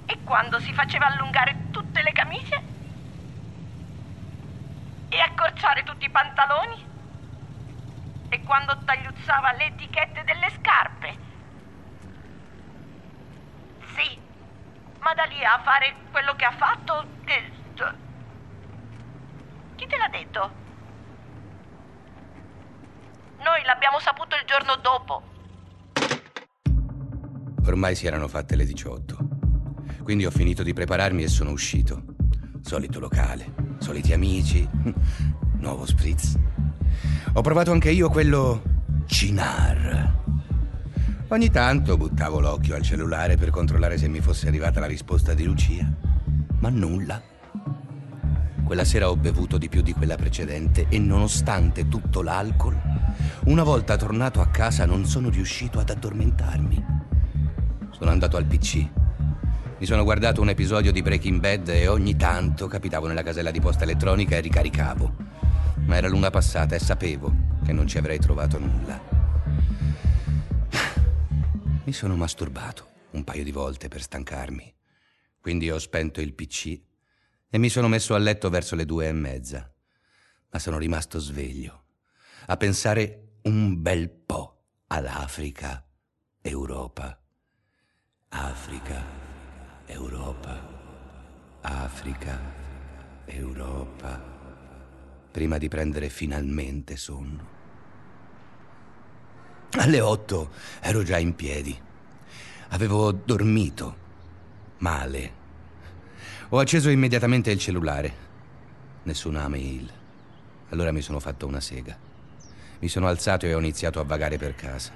E 0.04 0.18
quando 0.22 0.60
si 0.60 0.74
faceva 0.74 1.06
allungare 1.06 1.70
tutte 1.70 2.02
le 2.02 2.12
camicie 2.12 2.62
e 5.08 5.18
accorciare 5.18 5.82
tutti 5.82 6.04
i 6.04 6.10
pantaloni 6.10 6.93
e 8.34 8.42
quando 8.42 8.76
tagliuzzava 8.84 9.52
le 9.52 9.66
etichette 9.66 10.24
delle 10.24 10.50
scarpe. 10.58 11.16
Sì, 13.94 14.18
Ma 14.98 15.14
da 15.14 15.24
lì 15.24 15.44
a 15.44 15.60
fare 15.62 15.94
quello 16.10 16.34
che 16.34 16.44
ha 16.44 16.50
fatto, 16.50 17.06
che... 17.24 17.52
Chi 19.76 19.86
te 19.86 19.96
l'ha 19.96 20.08
detto? 20.08 20.52
Noi 23.38 23.62
l'abbiamo 23.64 24.00
saputo 24.00 24.34
il 24.34 24.44
giorno 24.46 24.76
dopo. 24.76 25.22
Ormai 27.66 27.94
si 27.94 28.06
erano 28.06 28.26
fatte 28.28 28.56
le 28.56 28.64
18. 28.64 29.18
Quindi 30.02 30.24
ho 30.24 30.30
finito 30.30 30.62
di 30.62 30.72
prepararmi 30.72 31.22
e 31.22 31.28
sono 31.28 31.50
uscito. 31.50 32.02
Solito 32.62 32.98
locale, 32.98 33.54
soliti 33.78 34.12
amici, 34.12 34.66
nuovo 35.60 35.84
spritz. 35.84 36.53
Ho 37.32 37.40
provato 37.40 37.72
anche 37.72 37.90
io 37.90 38.08
quello 38.08 38.62
Cinar. 39.06 40.22
Ogni 41.28 41.50
tanto 41.50 41.96
buttavo 41.96 42.40
l'occhio 42.40 42.74
al 42.76 42.82
cellulare 42.82 43.36
per 43.36 43.50
controllare 43.50 43.98
se 43.98 44.08
mi 44.08 44.20
fosse 44.20 44.46
arrivata 44.46 44.80
la 44.80 44.86
risposta 44.86 45.34
di 45.34 45.44
Lucia, 45.44 45.90
ma 46.58 46.68
nulla. 46.68 47.20
Quella 48.64 48.84
sera 48.84 49.10
ho 49.10 49.16
bevuto 49.16 49.58
di 49.58 49.68
più 49.68 49.82
di 49.82 49.92
quella 49.92 50.16
precedente 50.16 50.86
e 50.88 50.98
nonostante 50.98 51.88
tutto 51.88 52.22
l'alcol, 52.22 52.80
una 53.44 53.62
volta 53.62 53.96
tornato 53.96 54.40
a 54.40 54.48
casa 54.48 54.86
non 54.86 55.04
sono 55.06 55.28
riuscito 55.28 55.78
ad 55.78 55.90
addormentarmi. 55.90 56.84
Sono 57.90 58.10
andato 58.10 58.36
al 58.36 58.46
PC. 58.46 58.86
Mi 59.78 59.86
sono 59.86 60.04
guardato 60.04 60.40
un 60.40 60.48
episodio 60.48 60.92
di 60.92 61.02
Breaking 61.02 61.40
Bad 61.40 61.68
e 61.68 61.88
ogni 61.88 62.16
tanto 62.16 62.66
capitavo 62.66 63.06
nella 63.06 63.22
casella 63.22 63.50
di 63.50 63.60
posta 63.60 63.84
elettronica 63.84 64.36
e 64.36 64.40
ricaricavo. 64.40 65.14
Ma 65.86 65.96
era 65.96 66.08
luna 66.08 66.30
passata 66.30 66.74
e 66.74 66.78
sapevo 66.78 67.32
che 67.64 67.72
non 67.72 67.86
ci 67.86 67.98
avrei 67.98 68.18
trovato 68.18 68.58
nulla. 68.58 69.00
Mi 71.84 71.92
sono 71.92 72.16
masturbato 72.16 72.88
un 73.10 73.24
paio 73.24 73.44
di 73.44 73.52
volte 73.52 73.88
per 73.88 74.02
stancarmi. 74.02 74.74
Quindi 75.40 75.70
ho 75.70 75.78
spento 75.78 76.20
il 76.20 76.32
PC 76.32 76.80
e 77.50 77.58
mi 77.58 77.68
sono 77.68 77.88
messo 77.88 78.14
a 78.14 78.18
letto 78.18 78.48
verso 78.48 78.74
le 78.74 78.86
due 78.86 79.08
e 79.08 79.12
mezza. 79.12 79.70
Ma 80.50 80.58
sono 80.58 80.78
rimasto 80.78 81.18
sveglio, 81.18 81.84
a 82.46 82.56
pensare 82.56 83.38
un 83.42 83.82
bel 83.82 84.08
po' 84.10 84.64
all'Africa, 84.86 85.86
Europa. 86.40 87.18
Africa, 88.36 89.00
Europa, 89.86 90.60
Africa, 91.60 92.40
Europa, 93.26 94.33
prima 95.34 95.58
di 95.58 95.66
prendere 95.66 96.10
finalmente 96.10 96.96
sonno. 96.96 97.44
Alle 99.72 100.00
otto 100.00 100.52
ero 100.80 101.02
già 101.02 101.18
in 101.18 101.34
piedi. 101.34 101.76
Avevo 102.68 103.10
dormito 103.10 103.96
male. 104.78 105.32
Ho 106.50 106.60
acceso 106.60 106.88
immediatamente 106.88 107.50
il 107.50 107.58
cellulare. 107.58 108.14
Nessuna 109.02 109.48
mail. 109.48 109.90
Allora 110.68 110.92
mi 110.92 111.00
sono 111.00 111.18
fatto 111.18 111.48
una 111.48 111.60
sega. 111.60 111.98
Mi 112.78 112.86
sono 112.86 113.08
alzato 113.08 113.44
e 113.46 113.54
ho 113.54 113.58
iniziato 113.58 113.98
a 113.98 114.04
vagare 114.04 114.38
per 114.38 114.54
casa. 114.54 114.92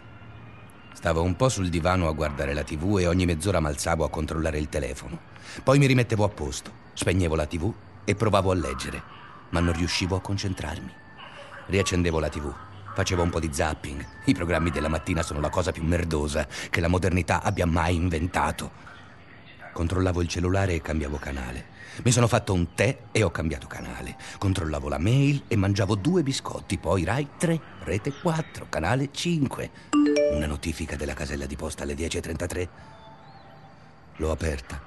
Stavo 0.93 1.21
un 1.21 1.35
po' 1.35 1.49
sul 1.49 1.69
divano 1.69 2.07
a 2.07 2.13
guardare 2.13 2.55
la 2.55 2.63
TV 2.63 2.99
e 3.01 3.09
ogni 3.09 3.27
mezz'ora 3.27 3.59
m'alzavo 3.59 4.05
a 4.05 4.11
controllare 4.11 4.61
il 4.61 4.69
telefono. 4.69 5.19
Poi 5.65 5.81
mi 5.81 5.87
rimettevo 5.87 6.23
a 6.23 6.29
posto, 6.29 6.71
spegnevo 6.93 7.35
la 7.35 7.47
TV 7.47 7.73
e 8.05 8.15
provavo 8.15 8.53
a 8.53 8.55
leggere, 8.55 9.18
ma 9.51 9.61
non 9.61 9.73
riuscivo 9.73 10.17
a 10.17 10.21
concentrarmi. 10.21 10.93
Riaccendevo 11.67 12.19
la 12.19 12.29
TV 12.29 12.55
Facevo 12.99 13.23
un 13.23 13.31
po' 13.31 13.39
di 13.39 13.51
zapping. 13.53 14.05
I 14.25 14.35
programmi 14.35 14.71
della 14.71 14.89
mattina 14.89 15.23
sono 15.23 15.39
la 15.39 15.51
cosa 15.51 15.71
più 15.71 15.85
merdosa 15.85 16.49
che 16.69 16.81
la 16.81 16.89
modernità 16.89 17.43
abbia 17.45 17.65
mai 17.65 17.95
inventato. 17.95 18.73
Controllavo 19.73 20.21
il 20.21 20.27
cellulare 20.27 20.75
e 20.75 20.81
cambiavo 20.81 21.17
canale. 21.17 21.77
Mi 22.03 22.11
sono 22.11 22.27
fatto 22.27 22.53
un 22.53 22.75
tè 22.75 22.99
e 23.13 23.23
ho 23.23 23.31
cambiato 23.31 23.69
canale. 23.69 24.17
Controllavo 24.39 24.89
la 24.89 24.99
mail 24.99 25.45
e 25.47 25.55
mangiavo 25.55 25.95
due 25.95 26.25
biscotti, 26.25 26.77
poi 26.77 27.05
Rai 27.05 27.29
3, 27.39 27.61
Rete 27.85 28.13
4, 28.21 28.67
canale 28.69 29.11
5. 29.13 29.71
Una 30.33 30.47
notifica 30.47 30.97
della 30.97 31.15
casella 31.15 31.47
di 31.47 31.55
posta 31.55 31.85
alle 31.85 31.95
10.33. 31.95 32.69
L'ho 34.17 34.31
aperta. 34.33 34.83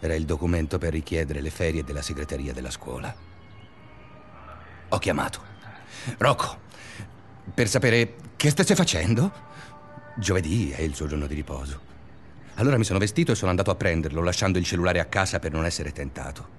Era 0.00 0.14
il 0.14 0.24
documento 0.24 0.78
per 0.78 0.92
richiedere 0.92 1.42
le 1.42 1.50
ferie 1.50 1.84
della 1.84 2.00
segreteria 2.00 2.54
della 2.54 2.70
scuola. 2.70 3.35
Ho 4.90 4.98
chiamato. 4.98 5.40
Rocco, 6.18 6.58
per 7.52 7.68
sapere 7.68 8.14
che 8.36 8.50
stesse 8.50 8.76
facendo. 8.76 9.44
Giovedì 10.16 10.70
è 10.70 10.82
il 10.82 10.94
suo 10.94 11.06
giorno 11.06 11.26
di 11.26 11.34
riposo. 11.34 11.80
Allora 12.54 12.78
mi 12.78 12.84
sono 12.84 13.00
vestito 13.00 13.32
e 13.32 13.34
sono 13.34 13.50
andato 13.50 13.70
a 13.70 13.74
prenderlo, 13.74 14.22
lasciando 14.22 14.58
il 14.58 14.64
cellulare 14.64 15.00
a 15.00 15.06
casa 15.06 15.40
per 15.40 15.52
non 15.52 15.64
essere 15.64 15.92
tentato. 15.92 16.54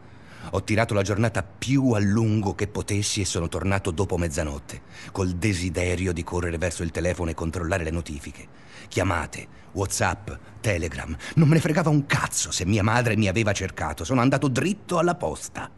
Ho 0.51 0.63
tirato 0.63 0.93
la 0.93 1.01
giornata 1.01 1.41
più 1.43 1.91
a 1.91 1.99
lungo 1.99 2.53
che 2.53 2.67
potessi 2.67 3.21
e 3.21 3.25
sono 3.25 3.47
tornato 3.47 3.91
dopo 3.91 4.17
mezzanotte, 4.17 4.81
col 5.11 5.31
desiderio 5.31 6.13
di 6.13 6.23
correre 6.23 6.57
verso 6.57 6.83
il 6.83 6.91
telefono 6.91 7.31
e 7.31 7.33
controllare 7.33 7.83
le 7.83 7.91
notifiche. 7.91 8.47
Chiamate, 8.89 9.47
WhatsApp, 9.71 10.29
Telegram. 10.61 11.15
Non 11.35 11.47
me 11.47 11.55
ne 11.55 11.61
fregava 11.61 11.89
un 11.89 12.05
cazzo 12.05 12.51
se 12.51 12.65
mia 12.65 12.83
madre 12.83 13.15
mi 13.15 13.27
aveva 13.27 13.53
cercato. 13.53 14.03
Sono 14.03 14.21
andato 14.21 14.47
dritto 14.49 14.99
alla 14.99 15.15
posta. 15.15 15.69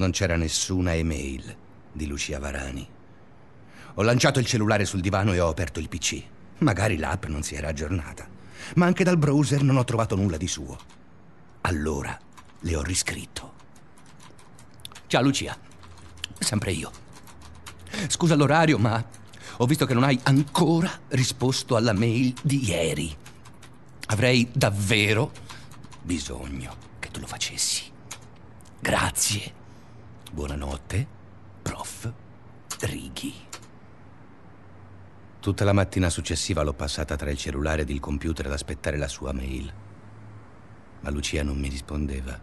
Non 0.00 0.12
c'era 0.12 0.34
nessuna 0.36 0.94
email 0.94 1.54
di 1.92 2.06
Lucia 2.06 2.38
Varani. 2.38 2.88
Ho 3.96 4.02
lanciato 4.02 4.38
il 4.38 4.46
cellulare 4.46 4.86
sul 4.86 5.02
divano 5.02 5.34
e 5.34 5.40
ho 5.40 5.48
aperto 5.50 5.78
il 5.78 5.90
PC. 5.90 6.22
Magari 6.60 6.96
l'app 6.96 7.26
non 7.26 7.42
si 7.42 7.54
era 7.54 7.68
aggiornata, 7.68 8.26
ma 8.76 8.86
anche 8.86 9.04
dal 9.04 9.18
browser 9.18 9.62
non 9.62 9.76
ho 9.76 9.84
trovato 9.84 10.16
nulla 10.16 10.38
di 10.38 10.48
suo. 10.48 10.78
Allora 11.60 12.18
le 12.60 12.76
ho 12.76 12.82
riscritto. 12.82 13.52
Ciao 15.06 15.20
Lucia, 15.20 15.54
sempre 16.38 16.72
io. 16.72 16.90
Scusa 18.06 18.36
l'orario, 18.36 18.78
ma 18.78 19.06
ho 19.58 19.66
visto 19.66 19.84
che 19.84 19.92
non 19.92 20.04
hai 20.04 20.18
ancora 20.22 20.90
risposto 21.08 21.76
alla 21.76 21.92
mail 21.92 22.32
di 22.42 22.64
ieri. 22.64 23.14
Avrei 24.06 24.48
davvero 24.50 25.30
bisogno 26.00 26.74
che 26.98 27.10
tu 27.10 27.20
lo 27.20 27.26
facessi. 27.26 27.82
Grazie. 28.80 29.59
Buonanotte, 30.32 31.06
prof. 31.60 32.12
Righi. 32.82 33.34
Tutta 35.40 35.64
la 35.64 35.72
mattina 35.72 36.08
successiva 36.08 36.62
l'ho 36.62 36.72
passata 36.72 37.16
tra 37.16 37.30
il 37.30 37.36
cellulare 37.36 37.82
ed 37.82 37.90
il 37.90 37.98
computer 37.98 38.46
ad 38.46 38.52
aspettare 38.52 38.96
la 38.96 39.08
sua 39.08 39.32
mail. 39.32 39.74
Ma 41.00 41.10
Lucia 41.10 41.42
non 41.42 41.58
mi 41.58 41.66
rispondeva. 41.66 42.38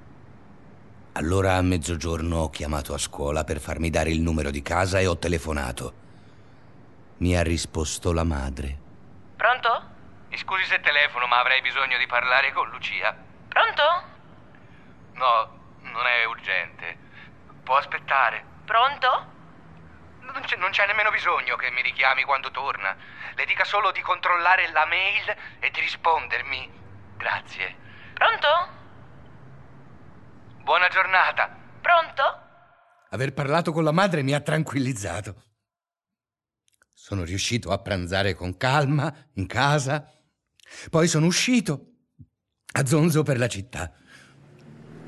Allora 1.13 1.56
a 1.56 1.62
mezzogiorno 1.62 2.39
ho 2.39 2.50
chiamato 2.50 2.93
a 2.93 2.97
scuola 2.97 3.45
per 3.45 3.62
farmi 3.62 3.89
dare 3.89 4.12
il 4.12 4.19
numero 4.19 4.52
di 4.52 4.62
casa 4.62 5.00
e 5.00 5.08
ho 5.08 5.17
telefonato. 5.17 5.93
Mi 7.19 7.38
ha 7.38 7.41
risposto 7.41 8.12
la 8.12 8.26
madre. 8.26 8.78
Pronto? 9.38 9.82
Mi 10.28 10.38
scusi 10.38 10.65
se 10.65 10.82
telefono, 10.82 11.26
ma 11.28 11.39
avrei 11.39 11.62
bisogno 11.62 11.97
di 11.97 12.06
parlare 12.06 12.52
con 12.52 12.69
Lucia. 12.69 13.15
Pronto? 13.47 13.84
No, 15.13 15.60
non 15.84 16.06
è 16.06 16.26
urgente. 16.26 17.06
Può 17.67 17.75
aspettare. 17.75 18.45
Pronto? 18.63 19.36
Non 20.21 20.41
c'è, 20.45 20.56
non 20.56 20.69
c'è, 20.71 20.88
nemmeno 20.88 21.12
bisogno 21.12 21.58
che 21.58 21.69
mi 21.69 21.82
richiami 21.82 22.23
quando 22.23 22.49
torna. 22.49 22.95
Le 23.36 23.45
dica 23.45 23.65
solo 23.65 23.91
di 23.91 23.99
controllare 23.99 24.71
la 24.71 24.86
mail 24.86 25.36
e 25.60 25.69
di 25.69 25.82
rispondermi. 25.82 26.71
Grazie. 27.17 27.75
Pronto? 28.13 28.47
Buona 30.63 30.88
giornata. 30.88 31.53
Pronto? 31.82 32.23
Aver 33.10 33.34
parlato 33.34 33.73
con 33.73 33.84
la 33.84 33.91
madre 33.91 34.23
mi 34.23 34.34
ha 34.34 34.39
tranquillizzato. 34.39 35.43
Sono 36.93 37.25
riuscito 37.25 37.71
a 37.71 37.82
pranzare 37.82 38.34
con 38.34 38.56
calma 38.56 39.13
in 39.34 39.45
casa. 39.45 40.10
Poi 40.89 41.10
sono 41.10 41.25
uscito 41.25 41.82
a 42.75 42.86
zonzo 42.86 43.23
per 43.23 43.38
la 43.38 43.49
città. 43.49 43.91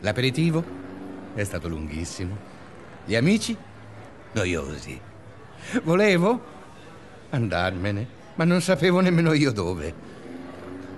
L'aperitivo 0.02 0.89
è 1.34 1.44
stato 1.44 1.68
lunghissimo. 1.68 2.38
Gli 3.06 3.16
amici 3.16 3.56
noiosi. 4.32 5.00
Volevo 5.84 6.58
andarmene, 7.30 8.08
ma 8.36 8.44
non 8.44 8.62
sapevo 8.62 9.00
nemmeno 9.00 9.34
io 9.34 9.52
dove. 9.52 9.94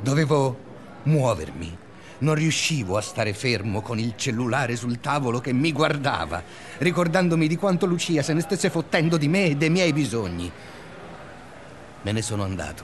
Dovevo 0.02 0.58
muovermi. 1.04 1.78
Non 2.20 2.36
riuscivo 2.36 2.98
a 2.98 3.02
stare 3.02 3.34
fermo 3.34 3.82
con 3.82 3.98
il 3.98 4.13
cellulare 4.15 4.76
sul 4.76 5.00
tavolo 5.00 5.39
che 5.39 5.54
mi 5.54 5.72
guardava, 5.72 6.44
ricordandomi 6.78 7.48
di 7.48 7.56
quanto 7.56 7.88
Lucia 7.88 8.22
se 8.22 8.34
ne 8.34 8.41
stesse 8.41 8.70
fottendo 8.70 9.17
di 9.17 9.28
me 9.28 9.46
e 9.46 9.56
dei 9.56 9.72
miei 9.72 9.91
bisogni. 9.91 10.52
Me 12.04 12.12
ne 12.12 12.22
sono 12.22 12.44
andato 12.44 12.84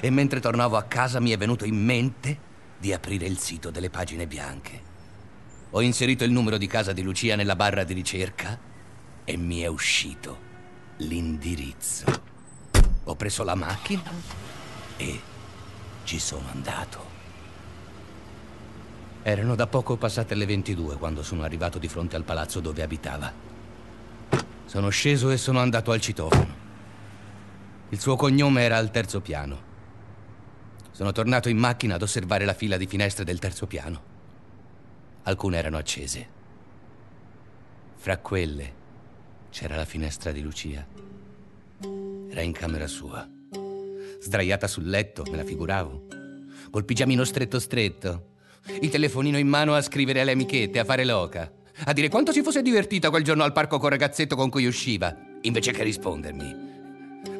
e 0.00 0.10
mentre 0.10 0.40
tornavo 0.40 0.76
a 0.76 0.82
casa 0.82 1.18
mi 1.18 1.30
è 1.30 1.38
venuto 1.38 1.64
in 1.64 1.82
mente 1.82 2.38
di 2.78 2.92
aprire 2.92 3.26
il 3.26 3.38
sito 3.38 3.70
delle 3.70 3.88
pagine 3.88 4.26
bianche. 4.26 4.87
Ho 5.72 5.82
inserito 5.82 6.24
il 6.24 6.30
numero 6.30 6.56
di 6.56 6.66
casa 6.66 6.94
di 6.94 7.02
Lucia 7.02 7.36
nella 7.36 7.54
barra 7.54 7.84
di 7.84 7.92
ricerca 7.92 8.58
e 9.22 9.36
mi 9.36 9.60
è 9.60 9.66
uscito 9.66 10.46
l'indirizzo. 10.98 12.06
Ho 13.04 13.14
preso 13.14 13.44
la 13.44 13.54
macchina 13.54 14.10
e 14.96 15.20
ci 16.04 16.18
sono 16.18 16.48
andato. 16.52 17.16
Erano 19.22 19.54
da 19.54 19.66
poco 19.66 19.96
passate 19.96 20.34
le 20.34 20.46
22 20.46 20.96
quando 20.96 21.22
sono 21.22 21.42
arrivato 21.42 21.78
di 21.78 21.88
fronte 21.88 22.16
al 22.16 22.24
palazzo 22.24 22.60
dove 22.60 22.82
abitava. 22.82 23.30
Sono 24.64 24.88
sceso 24.88 25.30
e 25.30 25.36
sono 25.36 25.60
andato 25.60 25.92
al 25.92 26.00
citofono. 26.00 26.66
Il 27.90 28.00
suo 28.00 28.16
cognome 28.16 28.62
era 28.62 28.78
al 28.78 28.90
terzo 28.90 29.20
piano. 29.20 29.66
Sono 30.92 31.12
tornato 31.12 31.50
in 31.50 31.58
macchina 31.58 31.96
ad 31.96 32.02
osservare 32.02 32.46
la 32.46 32.54
fila 32.54 32.78
di 32.78 32.86
finestre 32.86 33.24
del 33.24 33.38
terzo 33.38 33.66
piano. 33.66 34.16
Alcune 35.28 35.58
erano 35.58 35.76
accese. 35.76 36.26
Fra 37.96 38.16
quelle 38.16 38.72
c'era 39.50 39.76
la 39.76 39.84
finestra 39.84 40.32
di 40.32 40.40
Lucia. 40.40 40.86
Era 42.30 42.40
in 42.40 42.52
camera 42.52 42.86
sua. 42.86 43.28
Sdraiata 44.20 44.66
sul 44.66 44.88
letto, 44.88 45.24
me 45.30 45.36
la 45.36 45.44
figuravo. 45.44 46.06
Col 46.70 46.86
pigiamino 46.86 47.24
stretto 47.24 47.58
stretto. 47.58 48.36
Il 48.80 48.88
telefonino 48.88 49.36
in 49.36 49.48
mano 49.48 49.74
a 49.74 49.82
scrivere 49.82 50.22
alle 50.22 50.32
amichette, 50.32 50.78
a 50.78 50.84
fare 50.86 51.04
loca. 51.04 51.52
A 51.84 51.92
dire 51.92 52.08
quanto 52.08 52.32
si 52.32 52.42
fosse 52.42 52.62
divertita 52.62 53.10
quel 53.10 53.22
giorno 53.22 53.44
al 53.44 53.52
parco 53.52 53.78
col 53.78 53.90
ragazzetto 53.90 54.34
con 54.34 54.48
cui 54.48 54.64
usciva, 54.64 55.14
invece 55.42 55.72
che 55.72 55.82
rispondermi. 55.82 56.67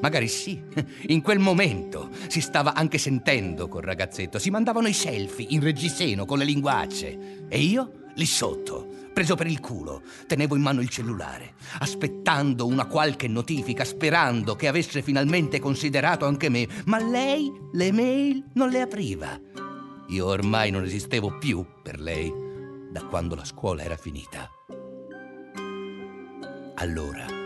Magari 0.01 0.29
sì, 0.29 0.62
in 1.09 1.20
quel 1.22 1.38
momento 1.38 2.11
si 2.29 2.40
stava 2.40 2.74
anche 2.74 2.98
sentendo 2.98 3.68
col 3.68 3.83
ragazzetto, 3.83 4.38
si 4.38 4.51
mandavano 4.51 4.88
i 4.88 4.92
selfie 4.92 5.46
in 5.51 5.61
reggiseno 5.61 6.24
con 6.24 6.38
le 6.38 6.44
linguacce. 6.44 7.46
E 7.48 7.61
io, 7.61 8.05
lì 8.14 8.27
sotto, 8.27 8.87
preso 9.12 9.35
per 9.35 9.48
il 9.48 9.59
culo, 9.59 10.03
tenevo 10.27 10.55
in 10.55 10.62
mano 10.62 10.81
il 10.81 10.88
cellulare, 10.88 11.55
aspettando 11.81 12.66
una 12.66 12.87
qualche 12.87 13.27
notifica, 13.27 13.85
sperando 13.85 14.55
che 14.55 14.68
avesse 14.68 15.03
finalmente 15.03 15.59
considerato 15.59 16.24
anche 16.24 16.48
me, 16.48 16.68
ma 16.85 16.98
lei 16.98 17.53
le 17.72 17.90
mail 17.90 18.44
non 18.55 18.68
le 18.68 18.81
apriva. 18.81 19.40
Io 20.11 20.27
ormai 20.27 20.70
non 20.70 20.85
esistevo 20.85 21.37
più 21.38 21.66
per 21.83 22.01
lei 22.01 22.33
da 22.90 23.03
quando 23.05 23.35
la 23.35 23.44
scuola 23.44 23.83
era 23.83 23.96
finita. 23.96 24.48
Allora 26.77 27.38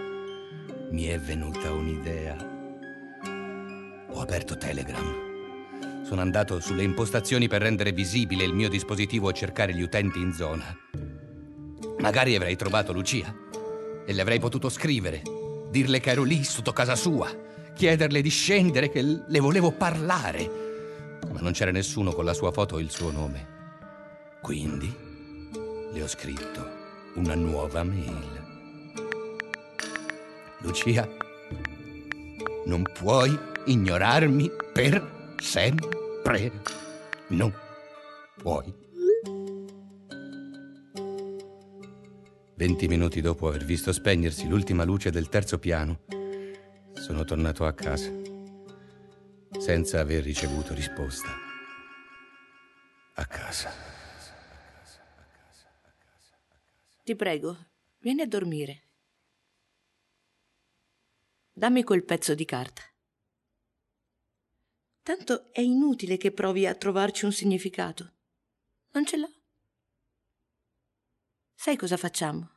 mi 0.93 1.07
è 1.07 1.19
venuta 1.19 1.73
un'idea. 1.73 2.37
Ho 4.11 4.21
aperto 4.21 4.59
Telegram. 4.59 6.05
Sono 6.05 6.21
andato 6.21 6.61
sulle 6.61 6.83
impostazioni 6.83 7.49
per 7.49 7.63
rendere 7.63 7.93
visibile 7.93 8.45
il 8.45 8.53
mio 8.53 8.69
dispositivo 8.69 9.31
e 9.31 9.33
cercare 9.33 9.75
gli 9.75 9.81
utenti 9.81 10.21
in 10.21 10.35
zona. 10.35 10.77
Magari 11.99 12.37
avrei 12.37 12.57
trovato 12.57 12.93
Lucia 12.93 13.35
e 14.05 14.13
le 14.13 14.21
avrei 14.21 14.39
potuto 14.39 14.69
scrivere, 14.69 15.23
dirle 15.71 15.99
che 15.99 16.11
ero 16.11 16.25
lì 16.25 16.45
sotto 16.45 16.75
casa 16.75 16.95
sua, 16.95 17.35
chiederle 17.75 18.21
di 18.21 18.29
scendere, 18.29 18.91
che 18.91 19.03
le 19.03 19.41
volevo 19.41 19.73
parlare. 19.73 21.21
Ma 21.33 21.41
non 21.41 21.53
c'era 21.53 21.71
nessuno 21.71 22.13
con 22.13 22.27
la 22.27 22.35
sua 22.35 22.53
foto 22.53 22.79
e 22.79 22.83
il 22.83 22.91
suo 22.91 23.11
nome. 23.11 23.47
Quindi 24.43 24.95
le 25.91 26.03
ho 26.03 26.07
scritto 26.07 26.69
una 27.15 27.35
nuova 27.35 27.83
mail. 27.83 28.52
Lucia, 30.63 31.09
non 32.67 32.83
puoi 32.93 33.37
ignorarmi 33.67 34.51
per 34.73 35.35
sempre. 35.39 36.53
Non 37.29 37.53
puoi. 38.37 38.73
Venti 42.55 42.87
minuti 42.87 43.21
dopo 43.21 43.49
aver 43.49 43.65
visto 43.65 43.93
spegnersi 43.93 44.47
l'ultima 44.47 44.85
luce 44.85 45.11
del 45.11 45.29
terzo 45.29 45.59
piano, 45.59 46.03
sono 46.93 47.25
tornato 47.25 47.65
a 47.65 47.73
casa, 47.73 48.13
senza 49.59 49.99
aver 49.99 50.23
ricevuto 50.23 50.75
risposta. 50.75 51.29
A 53.15 53.27
casa. 53.27 53.71
Ti 57.03 57.17
prego, 57.17 57.59
vieni 57.99 58.23
a 58.23 58.29
dormire. 58.29 58.92
Dammi 61.55 61.85
quel 61.85 62.05
pezzo 62.05 62.35
di 62.35 62.47
carta. 62.47 62.83
Tanto 65.03 65.53
è 65.53 65.61
inutile 65.61 66.17
che 66.17 66.33
provi 66.33 66.67
a 66.67 66.75
trovarci 66.75 67.25
un 67.27 67.33
significato. 67.33 68.13
Non 68.93 69.05
ce 69.05 69.17
l'ha. 69.19 69.31
Sai 71.55 71.77
cosa 71.77 71.97
facciamo? 71.97 72.51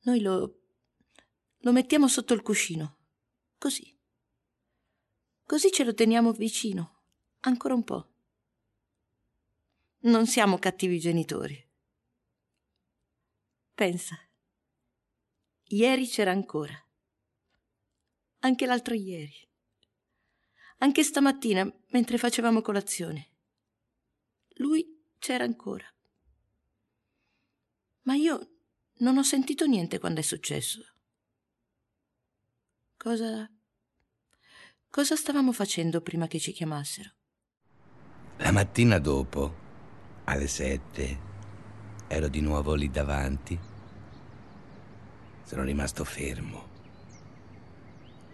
Noi 0.00 0.20
lo. 0.20 0.60
lo 1.58 1.72
mettiamo 1.72 2.08
sotto 2.08 2.34
il 2.34 2.42
cuscino. 2.42 2.98
Così. 3.56 3.96
Così 5.44 5.70
ce 5.70 5.84
lo 5.84 5.94
teniamo 5.94 6.32
vicino. 6.32 7.02
Ancora 7.40 7.74
un 7.74 7.84
po'. 7.84 8.10
Non 10.00 10.26
siamo 10.26 10.58
cattivi 10.58 10.98
genitori. 10.98 11.70
Pensa. 13.74 14.18
Ieri 15.64 16.06
c'era 16.08 16.32
ancora. 16.32 16.81
Anche 18.44 18.66
l'altro 18.66 18.94
ieri. 18.94 19.48
Anche 20.78 21.04
stamattina, 21.04 21.64
mentre 21.90 22.18
facevamo 22.18 22.60
colazione. 22.60 23.30
Lui 24.56 25.04
c'era 25.18 25.44
ancora. 25.44 25.86
Ma 28.02 28.14
io 28.16 28.54
non 28.98 29.16
ho 29.16 29.22
sentito 29.22 29.64
niente 29.66 30.00
quando 30.00 30.18
è 30.18 30.22
successo. 30.24 30.80
Cosa. 32.96 33.48
Cosa 34.90 35.14
stavamo 35.14 35.52
facendo 35.52 36.00
prima 36.00 36.26
che 36.26 36.40
ci 36.40 36.50
chiamassero? 36.50 37.12
La 38.38 38.50
mattina 38.50 38.98
dopo, 38.98 39.54
alle 40.24 40.48
sette, 40.48 41.18
ero 42.08 42.26
di 42.26 42.40
nuovo 42.40 42.74
lì 42.74 42.90
davanti. 42.90 43.56
Sono 45.44 45.62
rimasto 45.62 46.02
fermo. 46.02 46.71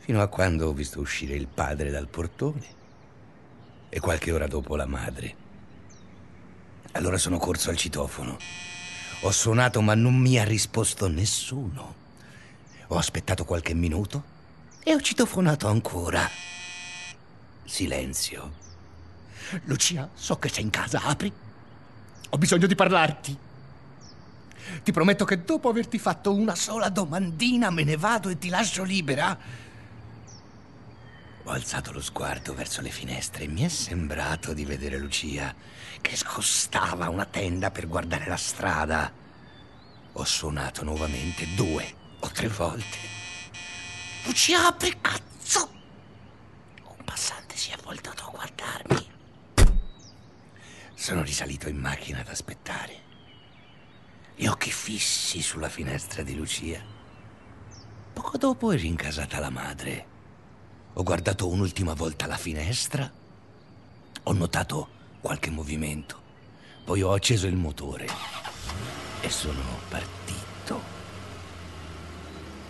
Fino 0.09 0.23
a 0.23 0.29
quando 0.29 0.67
ho 0.67 0.73
visto 0.73 1.01
uscire 1.01 1.35
il 1.35 1.49
padre 1.49 1.91
dal 1.91 2.09
portone 2.09 2.67
e 3.91 4.01
qualche 4.01 4.33
ora 4.33 4.47
dopo 4.47 4.75
la 4.75 4.87
madre. 4.87 5.37
Allora 6.93 7.19
sono 7.19 7.37
corso 7.37 7.69
al 7.69 7.77
citofono. 7.77 8.39
Ho 9.21 9.31
suonato 9.31 9.83
ma 9.83 9.95
non 9.95 10.17
mi 10.17 10.39
ha 10.39 10.45
risposto 10.45 11.09
nessuno. 11.09 11.95
Ho 12.87 12.97
aspettato 12.97 13.45
qualche 13.45 13.75
minuto 13.75 14.25
e 14.83 14.95
ho 14.95 15.01
citofonato 15.03 15.69
ancora. 15.69 16.27
Silenzio. 17.65 18.53
Lucia, 19.65 20.09
so 20.15 20.39
che 20.39 20.49
sei 20.49 20.63
in 20.65 20.71
casa, 20.71 21.03
apri. 21.03 21.31
Ho 22.31 22.39
bisogno 22.39 22.67
di 22.67 22.75
parlarti. 22.75 23.39
Ti 24.85 24.91
prometto 24.91 25.27
che 25.27 25.45
dopo 25.45 25.69
averti 25.69 25.99
fatto 25.99 26.33
una 26.33 26.55
sola 26.55 26.89
domandina 26.89 27.69
me 27.69 27.85
ne 27.85 27.99
vado 27.99 28.31
e 28.31 28.39
ti 28.39 28.49
lascio 28.49 28.85
libera. 28.85 29.67
Ho 31.49 31.53
alzato 31.53 31.93
lo 31.93 32.03
sguardo 32.03 32.53
verso 32.53 32.83
le 32.83 32.91
finestre 32.91 33.45
e 33.45 33.49
mi 33.49 33.63
è 33.63 33.69
sembrato 33.69 34.53
di 34.53 34.67
vedere 34.67 34.99
Lucia 34.99 35.55
che 35.99 36.15
scostava 36.15 37.09
una 37.09 37.25
tenda 37.25 37.71
per 37.71 37.89
guardare 37.89 38.27
la 38.27 38.37
strada. 38.37 39.11
Ho 40.13 40.25
suonato 40.25 40.85
nuovamente 40.85 41.47
due 41.55 41.91
o 42.19 42.29
tre 42.29 42.49
volte. 42.49 42.99
Lucia, 44.25 44.67
apri 44.67 44.95
cazzo! 45.01 45.71
Un 46.83 47.05
passante 47.07 47.57
si 47.57 47.71
è 47.71 47.77
voltato 47.83 48.25
a 48.25 48.31
guardarmi. 48.31 49.07
Sono 50.93 51.23
risalito 51.23 51.71
in 51.71 51.79
macchina 51.79 52.21
ad 52.21 52.29
aspettare. 52.29 53.01
Gli 54.37 54.47
occhi 54.47 54.71
fissi 54.71 55.41
sulla 55.41 55.71
finestra 55.71 56.23
di 56.23 56.37
Lucia. 56.37 56.85
Poco 58.13 58.37
dopo 58.37 58.71
è 58.71 58.77
rincasata 58.77 59.39
la 59.39 59.51
madre. 59.51 60.17
Ho 60.99 61.05
guardato 61.05 61.47
un'ultima 61.47 61.95
volta 61.95 62.27
la 62.27 62.37
finestra. 62.37 63.09
Ho 64.25 64.33
notato 64.33 64.89
qualche 65.21 65.49
movimento. 65.49 66.21
Poi 66.85 67.03
ho 67.03 67.13
acceso 67.13 67.47
il 67.47 67.55
motore 67.55 68.09
e 69.21 69.31
sono 69.31 69.63
partito. 69.89 70.81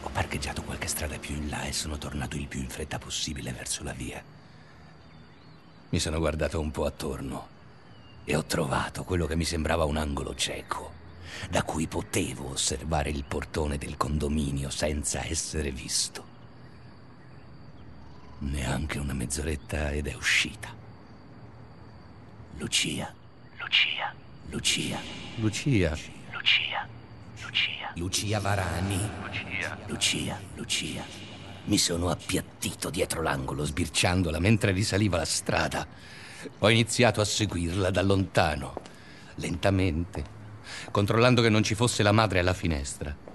Ho 0.03 0.11
parcheggiato 0.11 0.61
qualche 0.62 0.88
strada 0.88 1.19
più 1.19 1.37
in 1.37 1.49
là 1.49 1.62
e 1.62 1.73
sono 1.73 1.97
tornato 1.97 2.37
il 2.37 2.49
più 2.49 2.61
in 2.61 2.69
fretta 2.69 2.99
possibile 2.99 3.51
verso 3.51 3.83
la 3.83 3.93
via. 3.93 4.23
Mi 5.88 5.98
sono 5.98 6.19
guardato 6.19 6.61
un 6.61 6.71
po' 6.71 6.85
attorno 6.85 7.48
e 8.25 8.37
ho 8.37 8.44
trovato 8.44 9.05
quello 9.05 9.25
che 9.25 9.37
mi 9.37 9.46
sembrava 9.46 9.87
un 9.87 9.96
angolo 9.96 10.35
cieco, 10.35 10.92
da 11.48 11.63
cui 11.63 11.87
potevo 11.87 12.50
osservare 12.50 13.09
il 13.09 13.25
portone 13.25 13.79
del 13.79 13.96
condominio 13.96 14.69
senza 14.69 15.25
essere 15.25 15.71
visto. 15.71 16.27
Neanche 18.41 18.99
una 18.99 19.15
mezz'oretta 19.15 19.91
ed 19.91 20.07
è 20.07 20.15
uscita. 20.15 20.69
Lucia. 22.59 23.13
Lucia. 23.59 24.15
Lucia. 24.51 25.01
Lucia. 25.37 25.91
Lucia. 26.31 26.89
Lucia. 27.43 27.93
Lucia 27.95 28.41
Varani. 28.41 29.11
Lucia. 29.23 29.79
Lucia. 29.87 30.41
Lucia. 30.55 31.05
Mi 31.65 31.79
sono 31.79 32.11
appiattito 32.11 32.91
dietro 32.91 33.23
l'angolo, 33.23 33.65
sbirciandola 33.65 34.39
mentre 34.39 34.71
risaliva 34.71 35.17
la 35.17 35.25
strada. 35.25 35.87
Ho 36.61 36.71
iniziato 36.71 37.21
a 37.21 37.25
seguirla 37.25 37.91
da 37.91 38.03
lontano, 38.03 38.75
lentamente, 39.35 40.25
controllando 40.93 41.43
che 41.43 41.49
non 41.49 41.65
ci 41.65 41.75
fosse 41.75 42.05
la 42.05 42.13
madre 42.13 42.39
alla 42.39 42.55
finestra. 42.55 43.27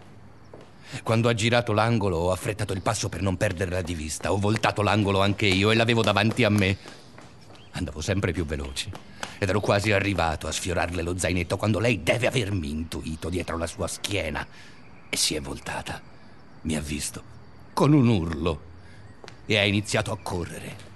Quando 1.01 1.27
ha 1.27 1.33
girato 1.33 1.73
l'angolo 1.73 2.17
ho 2.17 2.31
affrettato 2.31 2.73
il 2.73 2.81
passo 2.81 3.09
per 3.09 3.21
non 3.21 3.37
perderla 3.37 3.81
di 3.81 3.95
vista. 3.95 4.31
Ho 4.31 4.37
voltato 4.37 4.81
l'angolo 4.81 5.21
anche 5.21 5.47
io 5.47 5.71
e 5.71 5.75
l'avevo 5.75 6.03
davanti 6.03 6.43
a 6.43 6.49
me. 6.49 6.77
Andavo 7.71 8.01
sempre 8.01 8.31
più 8.31 8.45
veloce 8.45 8.91
ed 9.39 9.49
ero 9.49 9.59
quasi 9.59 9.91
arrivato 9.91 10.47
a 10.47 10.51
sfiorarle 10.51 11.01
lo 11.01 11.17
zainetto 11.17 11.57
quando 11.57 11.79
lei 11.79 12.03
deve 12.03 12.27
avermi 12.27 12.69
intuito 12.69 13.29
dietro 13.29 13.57
la 13.57 13.67
sua 13.67 13.87
schiena 13.87 14.45
e 15.09 15.17
si 15.17 15.35
è 15.35 15.41
voltata. 15.41 15.99
Mi 16.61 16.75
ha 16.75 16.81
visto 16.81 17.23
con 17.73 17.91
un 17.93 18.07
urlo 18.07 18.61
e 19.45 19.57
ha 19.57 19.65
iniziato 19.65 20.11
a 20.11 20.17
correre. 20.21 20.91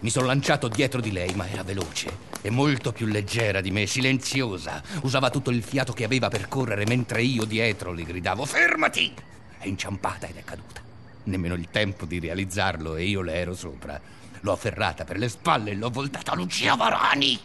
Mi 0.00 0.10
sono 0.10 0.26
lanciato 0.26 0.68
dietro 0.68 1.00
di 1.00 1.12
lei, 1.12 1.34
ma 1.34 1.48
era 1.48 1.62
veloce 1.62 2.31
e 2.42 2.50
molto 2.50 2.92
più 2.92 3.06
leggera 3.06 3.60
di 3.60 3.70
me, 3.70 3.86
silenziosa. 3.86 4.82
Usava 5.02 5.30
tutto 5.30 5.50
il 5.50 5.62
fiato 5.62 5.92
che 5.92 6.04
aveva 6.04 6.28
per 6.28 6.48
correre 6.48 6.84
mentre 6.84 7.22
io 7.22 7.44
dietro 7.44 7.92
le 7.92 8.02
gridavo 8.02 8.44
Fermati! 8.44 9.14
È 9.58 9.68
inciampata 9.68 10.26
ed 10.26 10.36
è 10.36 10.44
caduta. 10.44 10.80
Nemmeno 11.24 11.54
il 11.54 11.68
tempo 11.70 12.04
di 12.04 12.18
realizzarlo 12.18 12.96
e 12.96 13.04
io 13.04 13.22
le 13.22 13.34
ero 13.34 13.54
sopra. 13.54 14.00
L'ho 14.40 14.52
afferrata 14.52 15.04
per 15.04 15.18
le 15.18 15.28
spalle 15.28 15.70
e 15.70 15.76
l'ho 15.76 15.88
voltata 15.88 16.32
a 16.32 16.34
Lucia 16.34 16.74
Varani. 16.74 17.40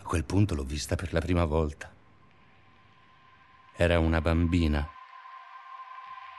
A 0.00 0.02
quel 0.02 0.24
punto 0.24 0.56
l'ho 0.56 0.64
vista 0.64 0.96
per 0.96 1.12
la 1.12 1.20
prima 1.20 1.44
volta. 1.44 1.94
Era 3.76 4.00
una 4.00 4.20
bambina. 4.20 4.86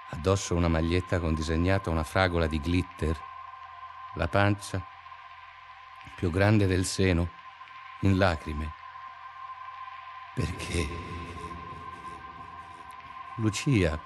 Addosso 0.09 0.53
una 0.53 0.67
maglietta 0.67 1.19
con 1.19 1.33
disegnata 1.33 1.89
una 1.89 2.03
fragola 2.03 2.45
di 2.45 2.59
glitter. 2.59 3.31
La 4.15 4.27
pancia 4.27 4.85
più 6.15 6.29
grande 6.29 6.67
del 6.67 6.85
seno, 6.85 7.29
in 8.01 8.17
lacrime. 8.17 8.73
Perché? 10.35 10.87
Lucia. 13.37 13.99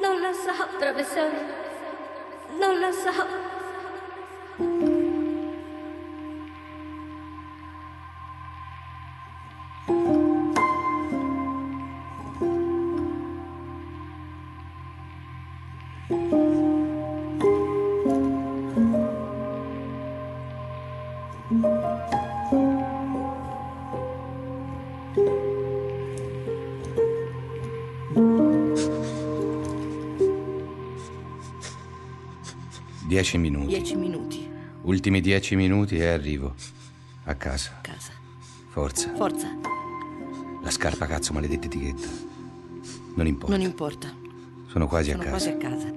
Non 0.00 0.20
lo 0.20 0.32
so, 0.32 0.68
professore. 0.78 1.66
Non 2.58 2.78
lo 2.78 2.92
so. 2.92 3.67
Dieci 33.18 33.36
minuti. 33.36 33.66
Dieci 33.66 33.96
minuti. 33.96 34.48
Ultimi 34.82 35.20
dieci 35.20 35.56
minuti 35.56 35.96
e 35.96 36.06
arrivo. 36.06 36.54
A 37.24 37.34
casa. 37.34 37.80
Casa. 37.80 38.12
Forza. 38.68 39.12
Forza. 39.16 39.48
La 40.62 40.70
scarpa 40.70 41.06
cazzo, 41.06 41.32
maledetta 41.32 41.66
etichetta. 41.66 42.06
Non 43.16 43.26
importa. 43.26 43.56
Non 43.56 43.66
importa. 43.66 44.14
Sono 44.68 44.86
quasi 44.86 45.10
Sono 45.10 45.22
a 45.22 45.24
casa. 45.24 45.36
quasi 45.36 45.48
a 45.48 45.68
casa. 45.68 45.92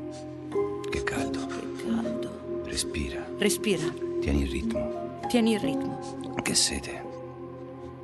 Che 0.89 1.03
caldo. 1.03 1.45
Che 1.45 1.83
caldo. 1.85 2.63
Respira. 2.63 3.23
Respira. 3.37 3.83
Tieni 4.19 4.41
il 4.41 4.49
ritmo. 4.49 5.19
Tieni 5.27 5.53
il 5.53 5.59
ritmo. 5.59 6.33
Che 6.41 6.55
sete. 6.55 7.03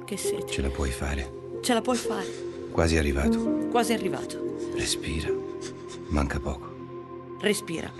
Che 0.05 0.15
sete. 0.15 0.45
Ce 0.45 0.61
la 0.61 0.70
puoi 0.70 0.91
fare. 0.91 1.57
Ce 1.63 1.74
la 1.74 1.82
puoi 1.82 1.97
fare. 1.97 2.70
Quasi 2.70 2.97
arrivato. 2.97 3.68
Quasi 3.72 3.93
arrivato. 3.93 4.57
Respira. 4.76 5.32
Manca 6.09 6.39
poco. 6.39 6.76
Respira. 7.41 7.91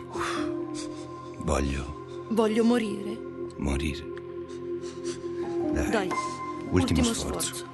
Voglio 1.52 2.26
Voglio 2.32 2.62
morire. 2.66 3.18
morire. 3.56 4.04
Dai. 5.72 5.90
Dai. 5.90 6.10
Ultimo, 6.10 6.72
ultimo 6.72 7.14
sforzo. 7.14 7.54
sforzo. 7.56 7.66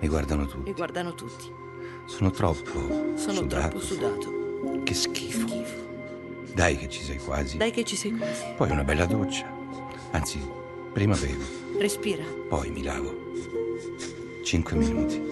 Mi 0.00 0.08
guardano 0.08 0.46
tutti. 0.46 0.68
Mi 0.70 0.72
guardano 0.74 1.14
tutti. 1.14 1.44
Sono 2.06 2.32
troppo 2.32 3.14
Sono 3.14 3.34
sudato. 3.34 3.68
troppo 3.68 3.78
sudato. 3.78 4.82
Che 4.82 4.94
schifo. 4.94 5.46
Dai 6.52 6.76
che 6.76 6.88
ci 6.88 7.04
sei 7.04 7.18
quasi. 7.18 7.56
Dai 7.56 7.70
che 7.70 7.84
ci 7.84 7.94
sei 7.94 8.16
quasi. 8.16 8.42
Poi 8.56 8.68
una 8.72 8.82
bella 8.82 9.06
doccia. 9.06 9.48
Anzi, 10.10 10.40
prima 10.92 11.14
bevo, 11.16 11.44
Respira. 11.78 12.24
poi 12.48 12.68
mi 12.70 12.82
lavo. 12.82 13.14
Cinque 14.42 14.74
minuti. 14.74 15.22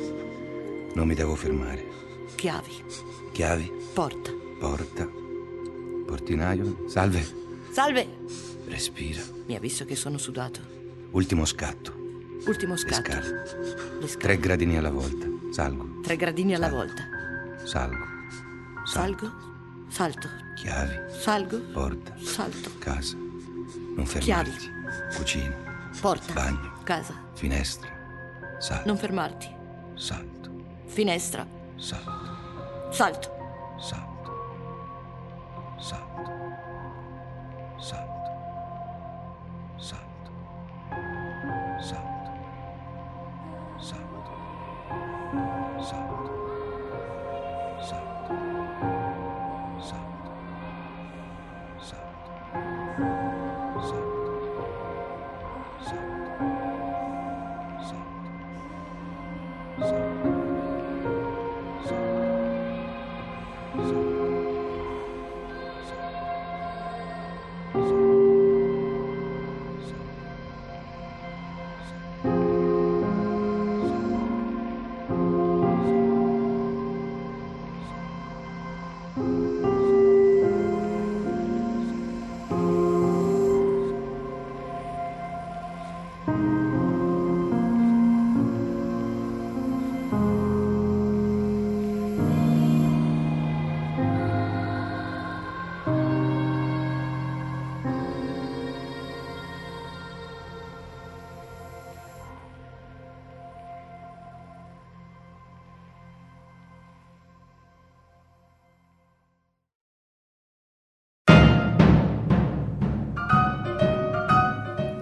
Non 0.95 1.09
mi 1.09 1.15
devo 1.17 1.35
fermare. 1.35 1.85
Chiavi. 2.37 2.85
Chiavi, 3.33 3.73
Porta. 3.93 4.33
porta, 4.61 5.09
portinaio. 6.09 6.85
Salve. 6.89 7.27
Salve. 7.71 8.07
Respira. 8.67 9.21
Mi 9.47 9.55
ha 9.55 9.61
visto 9.61 9.85
che 9.85 9.95
sono 9.95 10.17
sudato. 10.19 10.61
Ultimo 11.11 11.45
scatto. 11.45 11.95
Ultimo 12.47 12.73
Le 12.73 12.79
scatto. 12.79 13.03
scale. 13.11 13.29
Le 14.01 14.07
scale. 14.09 14.19
Tre 14.19 14.39
gradini 14.39 14.79
alla 14.79 14.91
volta. 14.91 15.27
Salgo, 15.53 16.01
Tre 16.03 16.17
gradini 16.17 16.55
alla 16.55 16.69
volta. 16.69 17.03
salgo. 17.65 18.05
Salgo. 18.85 19.47
Salto. 19.89 20.29
Chiavi, 20.57 20.95
Salgo. 21.21 21.59
porta, 21.73 22.15
Salto. 22.21 22.71
casa. 22.79 23.17
Non 23.17 24.05
Chiavi. 24.07 24.51
fermarti. 24.51 24.71
Cucina, 25.17 25.55
Porta. 26.01 26.33
bagno, 26.35 26.73
Casa. 26.85 27.15
finestra. 27.35 27.89
Salto, 28.59 28.87
Non 28.87 28.99
fermarti. 28.99 29.49
salto, 29.95 30.51
Finestra. 30.87 31.47
Salto. 31.77 32.91
salto, 32.91 33.31
salto, 33.81 34.18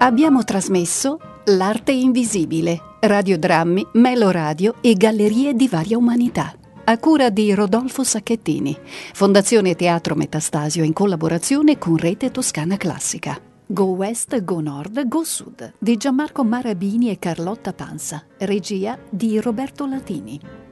Abbiamo 0.07 0.45
trasmesso 0.45 1.19
L'arte 1.47 1.91
invisibile, 1.91 2.81
radiodrammi, 3.01 3.89
meloradio 3.95 4.77
e 4.81 4.95
gallerie 4.95 5.53
di 5.55 5.67
varia 5.67 5.99
umanità. 5.99 6.55
A 6.85 6.97
cura 6.99 7.29
di 7.29 7.53
Rodolfo 7.53 8.05
Sacchettini, 8.05 8.79
Fondazione 9.15 9.75
Teatro 9.75 10.15
Metastasio 10.15 10.85
in 10.85 10.93
collaborazione 10.93 11.77
con 11.77 11.97
Rete 11.97 12.31
Toscana 12.31 12.77
Classica. 12.77 13.37
Go 13.67 13.87
West, 13.87 14.45
Go 14.45 14.61
Nord, 14.61 15.09
Go 15.09 15.25
Sud 15.25 15.73
di 15.77 15.97
Gianmarco 15.97 16.45
Marabini 16.45 17.11
e 17.11 17.19
Carlotta 17.19 17.73
Panza, 17.73 18.25
regia 18.39 18.97
di 19.11 19.41
Roberto 19.41 19.87
Latini. 19.87 20.66